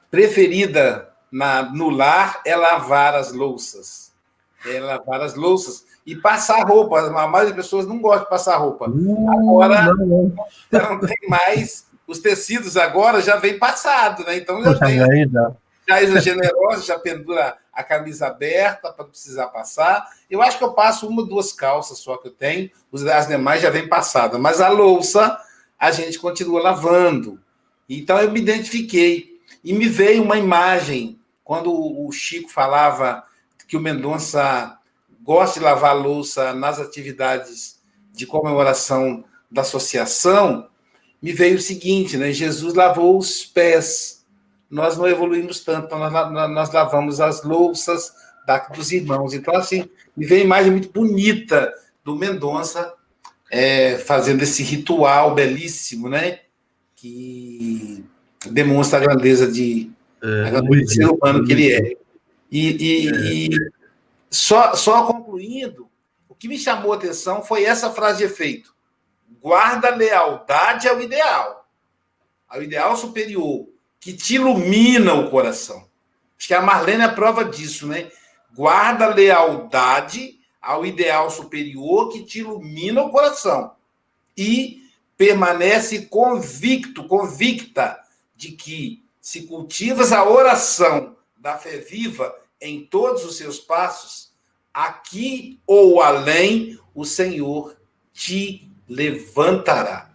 [0.09, 4.11] preferida na, no lar é lavar as louças.
[4.65, 6.99] É lavar as louças e passar roupa.
[6.99, 8.85] A maioria das pessoas não gosta de passar roupa.
[8.85, 10.35] Agora não, não.
[10.71, 11.87] não, tem mais.
[12.07, 14.37] Os tecidos agora já vem passado, né?
[14.37, 15.29] Então já vem.
[15.29, 15.51] Já,
[15.87, 20.07] já é generosa, já pendura a camisa aberta para precisar passar.
[20.29, 22.69] Eu acho que eu passo uma, duas calças só que eu tenho,
[23.13, 25.39] as demais já vem passada, mas a louça
[25.79, 27.41] a gente continua lavando.
[27.89, 33.23] Então eu me identifiquei e me veio uma imagem quando o Chico falava
[33.67, 34.77] que o Mendonça
[35.21, 40.69] gosta de lavar louça nas atividades de comemoração da associação,
[41.21, 42.31] me veio o seguinte, né?
[42.31, 44.22] Jesus lavou os pés
[44.73, 48.11] nós não evoluímos tanto, então nós, nós lavamos as louças
[48.43, 49.35] da, dos irmãos.
[49.35, 51.71] Então, assim, me veio uma imagem muito bonita
[52.03, 52.91] do Mendonça
[53.51, 56.39] é, fazendo esse ritual belíssimo, né?
[56.95, 58.03] Que
[58.47, 59.91] demonstra a grandeza de
[60.23, 61.95] é, a grandeza ser humano que ele é.
[62.51, 63.33] E, e, é.
[63.33, 63.49] e,
[64.31, 65.87] só, só concluindo,
[66.27, 68.73] o que me chamou a atenção foi essa frase de efeito:
[69.39, 71.69] guarda lealdade ao ideal,
[72.49, 73.71] ao ideal superior
[74.03, 75.87] que te ilumina o coração.
[76.37, 78.11] Acho que a Marlene é a prova disso, né?
[78.53, 83.71] Guarda lealdade ao ideal superior que te ilumina o coração.
[84.35, 87.97] E permanece convicto, convicta
[88.35, 94.33] de que se cultivas a oração da fé viva em todos os seus passos,
[94.73, 97.77] aqui ou além, o Senhor
[98.11, 100.13] te levantará.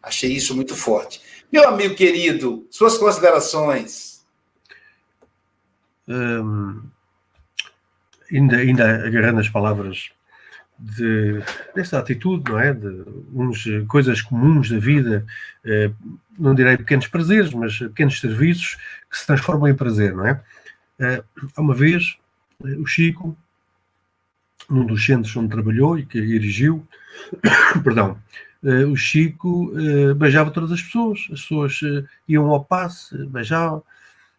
[0.00, 1.20] Achei isso muito forte.
[1.52, 4.24] Meu amigo querido, suas considerações.
[6.08, 6.82] Hum,
[8.30, 10.10] ainda, ainda agarrando as palavras
[10.78, 11.42] de,
[11.74, 12.72] desta atitude, não é?
[12.72, 15.24] De uns, coisas comuns da vida,
[15.64, 15.90] eh,
[16.38, 18.76] não direi pequenos prazeres, mas pequenos serviços
[19.10, 20.42] que se transformam em prazer, não é?
[20.98, 21.22] Eh,
[21.56, 22.18] uma vez,
[22.64, 23.36] eh, o Chico,
[24.68, 26.86] num dos centros onde trabalhou e que erigiu,
[27.82, 28.18] perdão,
[28.62, 33.82] uh, o Chico uh, beijava todas as pessoas, as pessoas uh, iam ao passe, beijavam,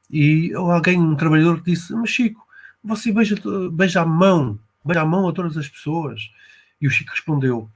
[0.10, 2.46] e alguém, um trabalhador, disse: Mas Chico,
[2.84, 3.36] você beija,
[3.72, 6.32] beija a mão, beija a mão a todas as pessoas.
[6.80, 7.70] E o Chico respondeu: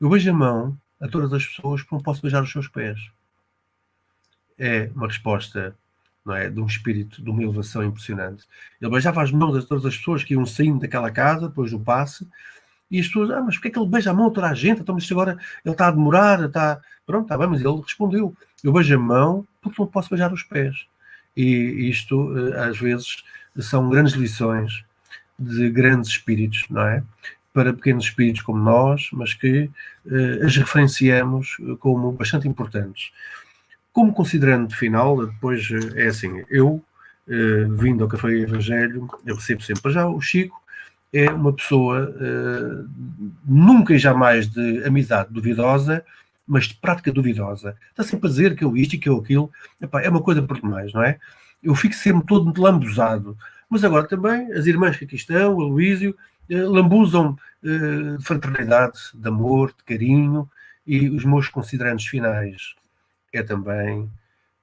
[0.00, 2.98] Eu beijo a mão a todas as pessoas porque não posso beijar os seus pés.
[4.58, 5.76] É uma resposta
[6.28, 8.44] não é, de um espírito, de uma elevação impressionante.
[8.80, 11.80] Ele beijava as mãos a todas as pessoas que iam saindo daquela casa, depois do
[11.80, 12.28] passe,
[12.90, 14.54] e as pessoas, ah, mas porquê é que ele beija a mão a toda a
[14.54, 14.80] gente?
[14.80, 16.80] Então, mas agora ele está a demorar, está.
[17.06, 20.42] Pronto, está bem, mas ele respondeu: eu beijo a mão porque não posso beijar os
[20.42, 20.86] pés.
[21.36, 23.22] E isto, eh, às vezes,
[23.58, 24.84] são grandes lições
[25.38, 27.02] de grandes espíritos, não é?
[27.58, 29.68] para pequenos espíritos como nós, mas que
[30.06, 33.10] uh, as referenciamos como bastante importantes.
[33.92, 36.84] Como considerando final, depois é assim, eu,
[37.26, 40.62] uh, vindo ao Café Evangelho, eu recebo sempre já o Chico,
[41.12, 42.88] é uma pessoa uh,
[43.44, 46.04] nunca e jamais de amizade duvidosa,
[46.46, 47.76] mas de prática duvidosa.
[47.90, 49.50] Está sempre a dizer que eu isto e que eu aquilo.
[49.80, 51.18] Epá, é uma coisa por demais, não é?
[51.62, 53.36] Eu fico sempre todo lambuzado.
[53.68, 56.16] Mas agora também, as irmãs que aqui estão, o Luísio,
[56.48, 60.48] eh, lambuzam eh, de fraternidade, de amor, de carinho,
[60.86, 62.74] e os meus considerantes finais
[63.32, 64.10] é também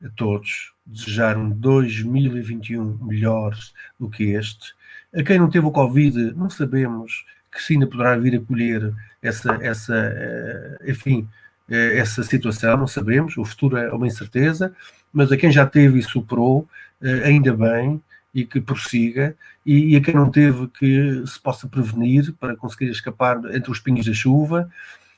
[0.04, 3.56] a todos desejar um 2021 melhor
[4.00, 4.74] do que este.
[5.16, 9.58] A quem não teve o Covid, não sabemos que ainda poderá vir a colher essa,
[9.62, 11.28] essa eh, enfim,
[11.70, 14.76] essa situação, não sabemos, o futuro é uma incerteza,
[15.12, 16.68] mas a quem já teve e superou,
[17.24, 18.02] ainda bem,
[18.36, 19.36] e que prossiga,
[19.66, 23.80] e, e a quem não teve que se possa prevenir para conseguir escapar entre os
[23.80, 24.70] pingos da chuva,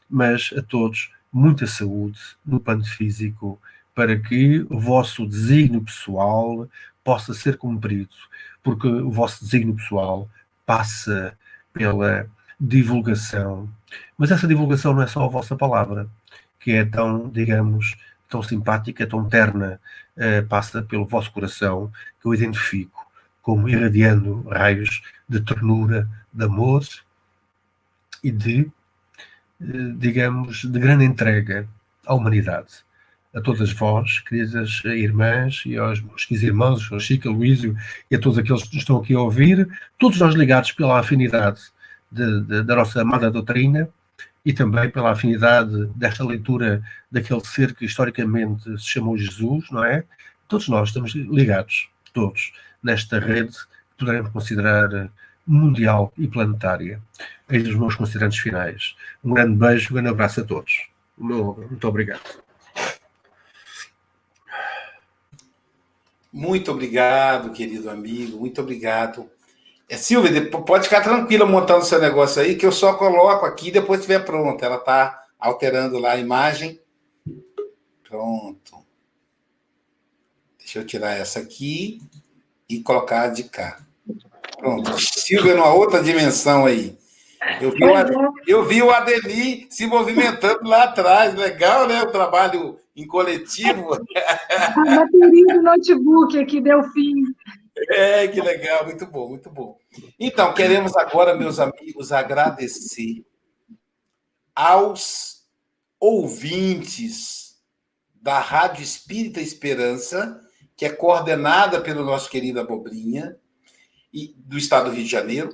[0.08, 3.60] mas a todos muita saúde no plano físico
[3.94, 6.70] para que o vosso desígnio pessoal
[7.08, 8.14] possa ser cumprido,
[8.62, 10.30] porque o vosso desígnio pessoal
[10.66, 11.38] passa
[11.72, 12.30] pela
[12.60, 13.70] divulgação.
[14.18, 16.10] Mas essa divulgação não é só a vossa palavra,
[16.60, 17.96] que é tão, digamos,
[18.28, 19.80] tão simpática, tão terna,
[20.18, 21.90] uh, passa pelo vosso coração,
[22.20, 23.08] que eu identifico
[23.42, 26.84] como irradiando raios de ternura, de amor
[28.22, 28.70] e de,
[29.62, 31.66] eh, digamos, de grande entrega
[32.06, 32.84] à humanidade.
[33.38, 37.78] A todas vós, queridas irmãs, e aos meus queridos irmãos, ao Chico, ao Luísio,
[38.10, 39.70] e a todos aqueles que estão aqui a ouvir,
[40.00, 41.62] todos nós ligados pela afinidade
[42.12, 43.88] de, de, da nossa amada doutrina
[44.44, 46.82] e também pela afinidade desta leitura
[47.12, 50.04] daquele ser que historicamente se chamou Jesus, não é?
[50.48, 55.12] Todos nós estamos ligados, todos nesta rede que poderemos considerar
[55.46, 57.00] mundial e planetária.
[57.48, 58.96] Eis os meus considerantes finais.
[59.24, 60.88] Um grande beijo, um grande abraço a todos.
[61.16, 62.47] Muito obrigado.
[66.32, 69.30] Muito obrigado, querido amigo, muito obrigado.
[69.90, 74.02] É, Silvia, pode ficar tranquila montando seu negócio aí, que eu só coloco aqui depois
[74.02, 74.64] estiver pronto.
[74.64, 76.80] Ela está alterando lá a imagem.
[78.04, 78.86] Pronto.
[80.60, 82.02] Deixa eu tirar essa aqui
[82.68, 83.80] e colocar de cá.
[84.58, 85.00] Pronto.
[85.00, 86.98] Silvia numa outra dimensão aí.
[87.62, 91.34] Eu vi, o, eu vi o Adeli se movimentando lá atrás.
[91.36, 92.02] Legal, né?
[92.02, 93.94] O trabalho em coletivo.
[94.52, 97.14] A bateria do notebook aqui deu fim.
[97.90, 99.78] É, que legal, muito bom, muito bom.
[100.20, 103.24] Então, queremos agora, meus amigos, agradecer
[104.54, 105.48] aos
[106.00, 107.62] ouvintes
[108.20, 110.42] da Rádio Espírita Esperança
[110.78, 113.36] que é coordenada pelo nosso querido Abobrinha,
[114.14, 115.50] e, do estado do Rio de Janeiro,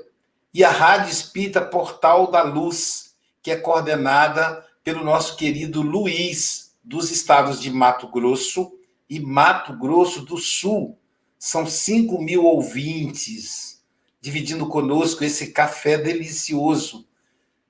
[0.54, 7.12] e a Rádio Espírita Portal da Luz, que é coordenada pelo nosso querido Luiz, dos
[7.12, 8.78] estados de Mato Grosso
[9.10, 10.98] e Mato Grosso do Sul.
[11.40, 13.84] São 5 mil ouvintes
[14.20, 17.06] dividindo conosco esse café delicioso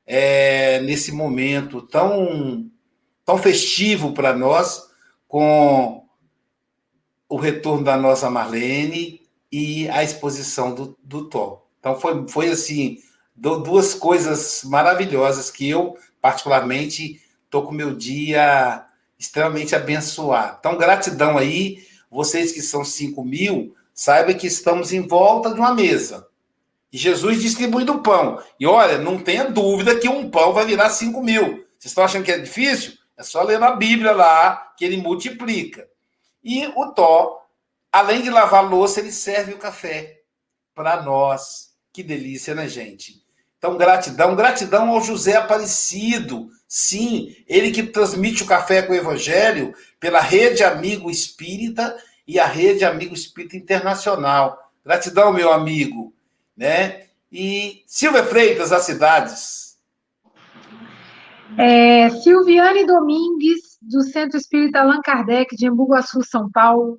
[0.06, 2.70] é, nesse momento tão,
[3.26, 4.90] tão festivo para nós,
[5.28, 6.06] com
[7.28, 11.64] o retorno da nossa Marlene e a exposição do, do Thor.
[11.80, 13.00] Então, foi, foi assim,
[13.36, 18.86] duas coisas maravilhosas que eu, particularmente, estou com o meu dia
[19.24, 20.58] extremamente abençoado.
[20.60, 25.74] Então, gratidão aí, vocês que são 5 mil, saibam que estamos em volta de uma
[25.74, 26.28] mesa.
[26.92, 28.42] E Jesus distribuindo o pão.
[28.60, 31.66] E olha, não tenha dúvida que um pão vai virar 5 mil.
[31.80, 32.94] Vocês estão achando que é difícil?
[33.18, 35.88] É só ler na Bíblia lá que ele multiplica.
[36.44, 37.48] E o Tó,
[37.92, 40.20] além de lavar louça, ele serve o café
[40.76, 41.72] para nós.
[41.92, 43.24] Que delícia, né, gente?
[43.58, 46.50] Então, gratidão, gratidão ao José Aparecido.
[46.68, 51.96] Sim, ele que transmite o café com o Evangelho pela Rede Amigo Espírita
[52.28, 54.72] e a Rede Amigo Espírita Internacional.
[54.84, 56.14] Gratidão, meu amigo.
[56.58, 57.04] Né?
[57.32, 59.78] E Silvia Freitas, as cidades.
[61.58, 66.98] É, Silviane Domingues, do Centro Espírita Allan Kardec, de Embu-Guaçu, São Paulo.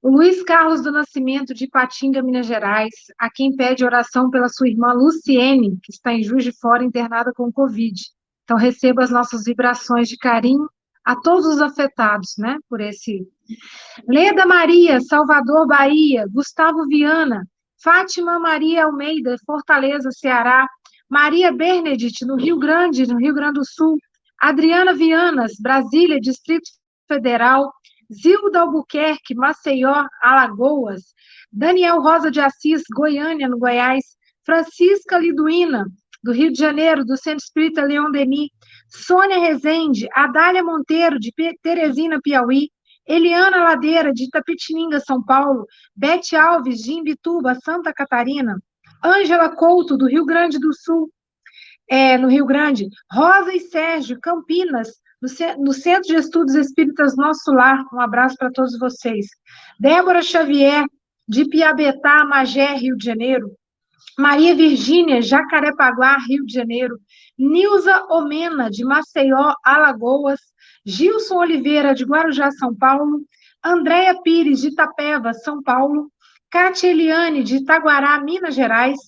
[0.00, 4.68] O Luiz Carlos do Nascimento, de Patinga, Minas Gerais, a quem pede oração pela sua
[4.68, 7.94] irmã Luciene, que está em Juiz de Fora, internada com Covid.
[8.52, 10.68] Então, receba as nossas vibrações de carinho
[11.02, 13.26] a todos os afetados, né, por esse.
[14.06, 16.26] Leda Maria, Salvador, Bahia.
[16.30, 17.48] Gustavo Viana,
[17.82, 20.68] Fátima Maria Almeida, Fortaleza, Ceará.
[21.08, 23.96] Maria Bernadette, no Rio Grande, no Rio Grande do Sul.
[24.38, 26.68] Adriana Vianas, Brasília, Distrito
[27.08, 27.72] Federal,
[28.12, 31.14] Zilda Albuquerque, Maceió, Alagoas,
[31.50, 34.04] Daniel Rosa de Assis, Goiânia, no Goiás,
[34.44, 35.86] Francisca Liduína,
[36.22, 38.50] do Rio de Janeiro, do Centro Espírita Leon Denis,
[38.88, 42.70] Sônia Rezende, Adália Monteiro, de Teresina, Piauí,
[43.06, 48.56] Eliana Ladeira, de Itapetininga, São Paulo, Bete Alves, de Imbituba, Santa Catarina,
[49.04, 51.10] Ângela Couto, do Rio Grande do Sul,
[51.90, 54.88] é, no Rio Grande, Rosa e Sérgio, Campinas,
[55.20, 59.26] no, no Centro de Estudos Espíritas Nosso Lar, um abraço para todos vocês.
[59.78, 60.84] Débora Xavier,
[61.28, 63.50] de Piabetá, Magé, Rio de Janeiro,
[64.18, 66.98] Maria Virgínia, Jacarepaguá, Rio de Janeiro,
[67.38, 70.40] Nilza Omena, de Maceió, Alagoas,
[70.84, 73.22] Gilson Oliveira, de Guarujá, São Paulo,
[73.64, 76.10] Andréia Pires, de Itapeva, São Paulo,
[76.50, 78.98] Cátia Eliane, de Itaguará, Minas Gerais,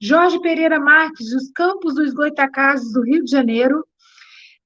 [0.00, 3.84] Jorge Pereira Marques, dos Campos dos Goitacazes, do Rio de Janeiro,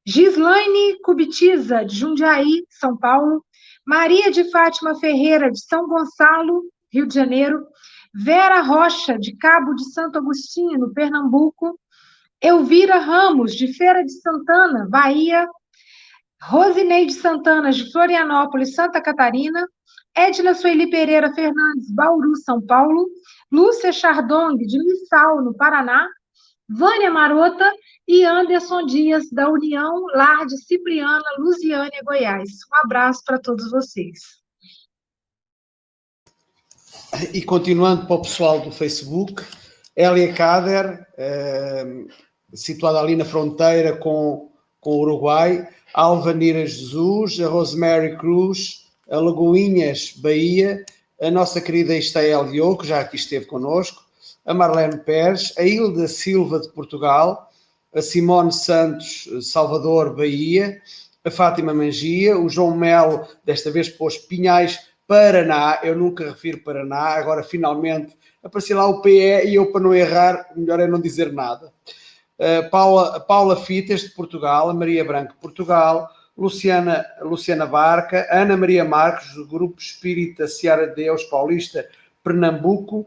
[0.06, 3.44] Gislaine Cubitiza, de Jundiaí, São Paulo,
[3.86, 7.66] Maria de Fátima Ferreira, de São Gonçalo, Rio de Janeiro,
[8.14, 11.78] Vera Rocha, de Cabo de Santo Agostinho, Pernambuco,
[12.40, 15.48] Elvira Ramos, de Feira de Santana, Bahia,
[16.42, 19.66] Rosineide Santana, de Florianópolis, Santa Catarina,
[20.16, 23.08] Edna Sueli Pereira Fernandes, Bauru, São Paulo,
[23.50, 26.08] Lúcia Chardong, de Missal, no Paraná,
[26.68, 27.72] Vânia Marota
[28.06, 32.50] e Anderson Dias, da União Lar de Cipriana, Lusiânia, Goiás.
[32.70, 34.37] Um abraço para todos vocês.
[37.32, 39.42] E continuando para o pessoal do Facebook,
[39.96, 42.04] Elia Kader, eh,
[42.52, 50.12] situada ali na fronteira com, com o Uruguai, Alvanira Jesus, a Rosemary Cruz, a Lagoinhas
[50.18, 50.84] Bahia,
[51.20, 54.02] a nossa querida Estael Diogo, que já aqui esteve connosco,
[54.44, 57.50] a Marlene Pérez, a Hilda Silva de Portugal,
[57.94, 60.80] a Simone Santos Salvador Bahia,
[61.24, 67.16] a Fátima Mangia, o João Melo, desta vez pôs Pinhais Paraná, eu nunca refiro Paraná,
[67.16, 71.32] agora finalmente apareceu lá o PE e eu, para não errar, melhor é não dizer
[71.32, 71.72] nada.
[72.38, 78.84] Uh, Paula, Paula Fitas, de Portugal, a Maria Branco, Portugal, Luciana, Luciana Barca, Ana Maria
[78.84, 81.88] Marques, do Grupo Espírita Seara de Deus Paulista,
[82.22, 83.06] Pernambuco,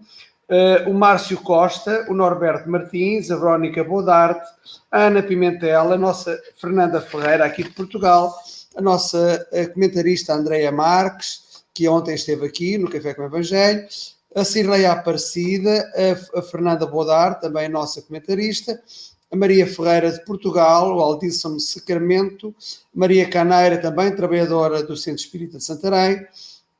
[0.50, 4.50] uh, o Márcio Costa, o Norberto Martins, a Verónica Bodarte,
[4.92, 8.36] a Ana Pimentel, a nossa Fernanda Ferreira, aqui de Portugal,
[8.76, 13.88] a nossa comentarista Andreia Marques, que ontem esteve aqui no Café com o Evangelho,
[14.36, 15.90] a Cirleia Aparecida,
[16.34, 18.82] a, a Fernanda Bodar, também nossa comentarista,
[19.32, 22.54] a Maria Ferreira de Portugal, o Altíssimo Sacramento,
[22.94, 26.26] Maria Caneira, também trabalhadora do Centro Espírita de Santarém,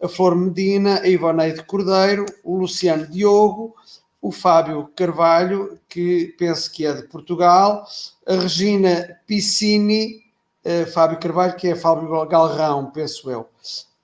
[0.02, 3.76] a Flor Medina, a Ivoneide Cordeiro, o Luciano Diogo,
[4.22, 7.86] o Fábio Carvalho, que penso que é de Portugal,
[8.28, 10.24] a Regina Piscini,
[10.66, 13.48] uh, Fábio Carvalho, que é Fábio Galrão, penso eu,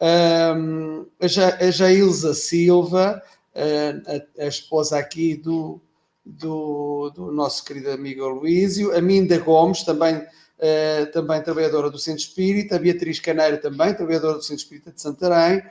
[0.02, 3.22] um, a Jailza Silva,
[3.56, 5.82] a, a, esposa aqui do,
[6.26, 12.22] do, do, nosso querido amigo Luísio, a Minda Gomes, também, uh, também trabalhadora do Centro
[12.22, 15.64] Espírita, a Beatriz Caneira, também trabalhadora do Centro Espírita de Santarém,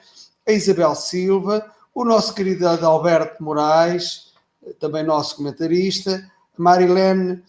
[0.47, 4.33] a Isabel Silva, o nosso querido Adalberto Moraes,
[4.81, 7.43] também nosso comentarista, Marilene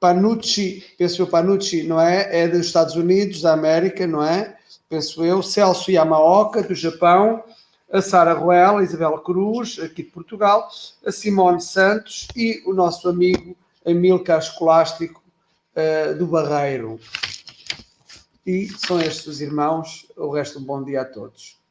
[0.00, 2.42] Panucci, penso eu Panucci, não é?
[2.42, 4.56] É dos Estados Unidos, da América, não é?
[4.92, 7.42] Penso eu, Celso Yamaoka, do Japão,
[7.90, 10.68] a Sara Ruel, a Isabela Cruz, aqui de Portugal,
[11.06, 15.22] a Simone Santos e o nosso amigo Amilcar Escolástico,
[15.74, 17.00] uh, do Barreiro.
[18.46, 20.06] E são estes os irmãos.
[20.14, 21.61] O resto, um bom dia a todos.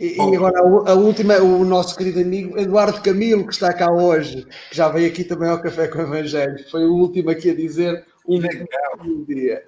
[0.00, 0.58] E, e, agora
[0.90, 5.08] a, última, o nosso querido amigo Eduardo Camilo, que está cá hoje, que já veio
[5.08, 8.66] aqui também ao Café com o Evangelho, foi o último aqui a dizer um, Legal.
[9.00, 9.64] um dia.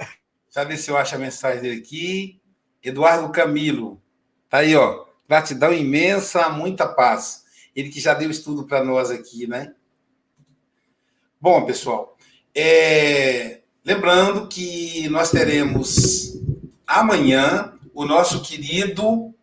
[0.50, 2.40] Já ver se eu acho a mensagem dele aqui.
[2.82, 4.02] Eduardo Camilo,
[4.48, 5.06] tá aí, ó.
[5.28, 7.44] Gratidão imensa, muita paz.
[7.74, 9.74] Ele que já deu estudo para nós aqui, né?
[11.40, 12.16] Bom, pessoal,
[12.54, 13.60] é...
[13.84, 16.40] lembrando que nós teremos
[16.86, 19.35] amanhã o nosso querido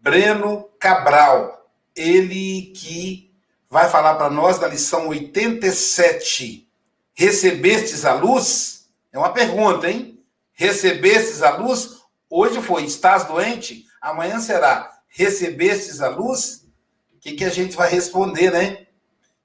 [0.00, 3.30] Breno Cabral, ele que
[3.68, 6.66] vai falar para nós da lição 87.
[7.12, 8.88] Recebestes a luz?
[9.12, 10.18] É uma pergunta, hein?
[10.54, 11.98] Recebestes a luz?
[12.30, 13.84] Hoje foi, estás doente?
[14.00, 16.66] Amanhã será, recebestes a luz?
[17.14, 18.86] O que, que a gente vai responder, né?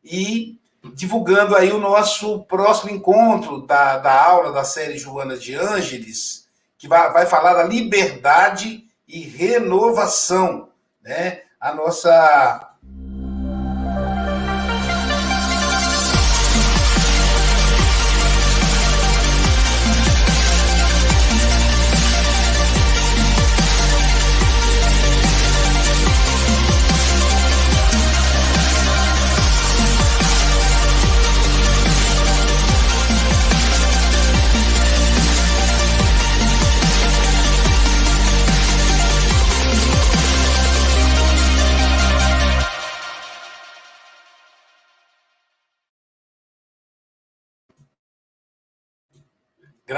[0.01, 0.57] E
[0.93, 6.47] divulgando aí o nosso próximo encontro da, da aula da série Joana de Ângeles,
[6.77, 10.69] que vai, vai falar da liberdade e renovação,
[11.01, 11.41] né?
[11.59, 12.74] A nossa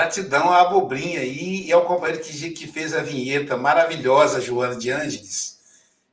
[0.08, 4.90] Gratidão à Abobrinha e, e ao companheiro que, que fez a vinheta maravilhosa, Joana de
[4.90, 5.60] Ângeles,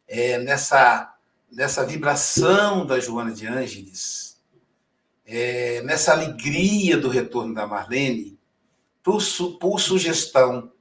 [0.09, 1.15] é, nessa,
[1.51, 4.43] nessa vibração da Joana de Ângeles,
[5.25, 8.37] é, nessa alegria do retorno da Marlene,
[9.01, 10.73] por, su, por sugestão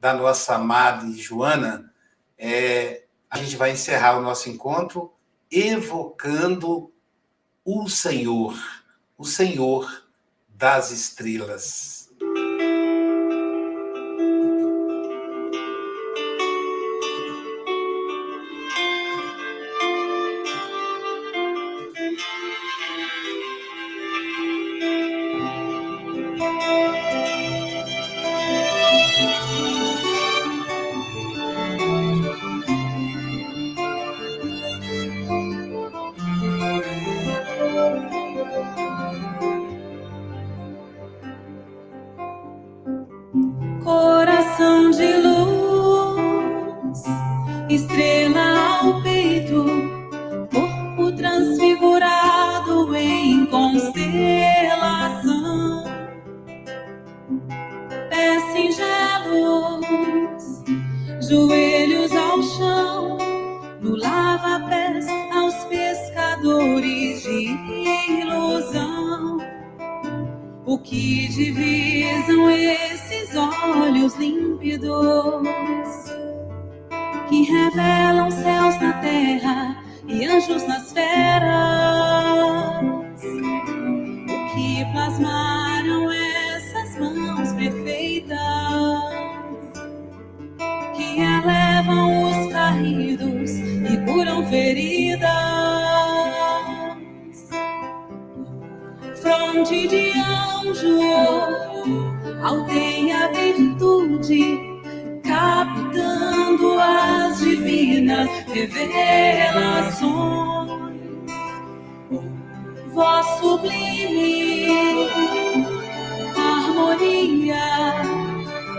[0.00, 1.92] da nossa amada Joana,
[2.38, 5.12] é, a gente vai encerrar o nosso encontro
[5.50, 6.90] evocando
[7.62, 8.56] o Senhor,
[9.18, 10.08] o Senhor
[10.48, 12.05] das estrelas.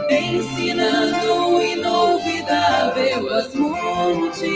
[0.09, 4.47] ensinando inolvidável as multidões.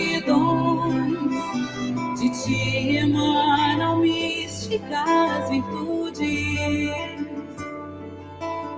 [2.20, 6.92] De ti emanam místicas virtudes.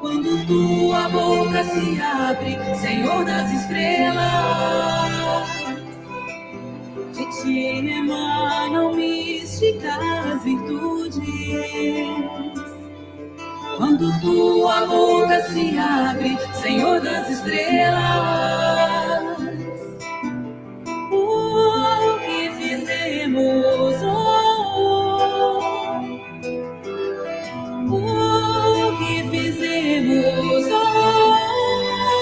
[0.01, 4.24] Quando tua boca se abre, Senhor das estrelas,
[7.13, 12.53] de ti emanam místicas virtudes
[13.78, 19.24] quando tua boca se abre, Senhor das estrelas,
[21.11, 24.01] o que fizemos?
[24.01, 24.80] O oh,
[27.89, 27.95] oh.
[27.95, 30.65] o que fizemos?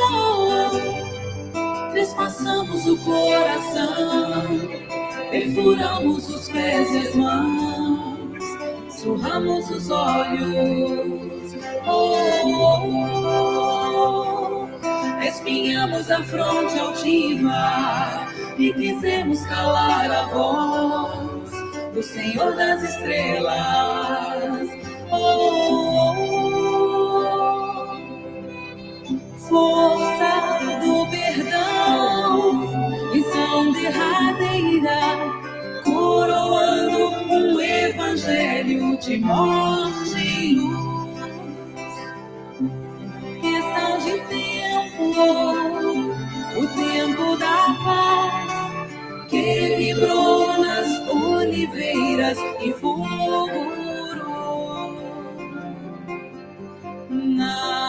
[0.09, 4.81] Oh, Despassamos o coração
[5.31, 8.43] perfuramos os pés e as mãos,
[8.89, 11.40] surramos os olhos
[11.85, 13.41] amor.
[15.25, 18.27] Espinhamos a fronte altiva
[18.57, 21.51] e quisemos calar a voz
[21.93, 24.69] do Senhor das estrelas.
[25.11, 26.15] Oh,
[29.49, 32.67] força do perdão,
[33.11, 35.41] visão derradeira
[35.83, 40.90] coroando um evangelho de morte e luz.
[45.11, 53.47] o tempo da paz que vibrou nas oliveiras e fulgurou
[57.09, 57.80] na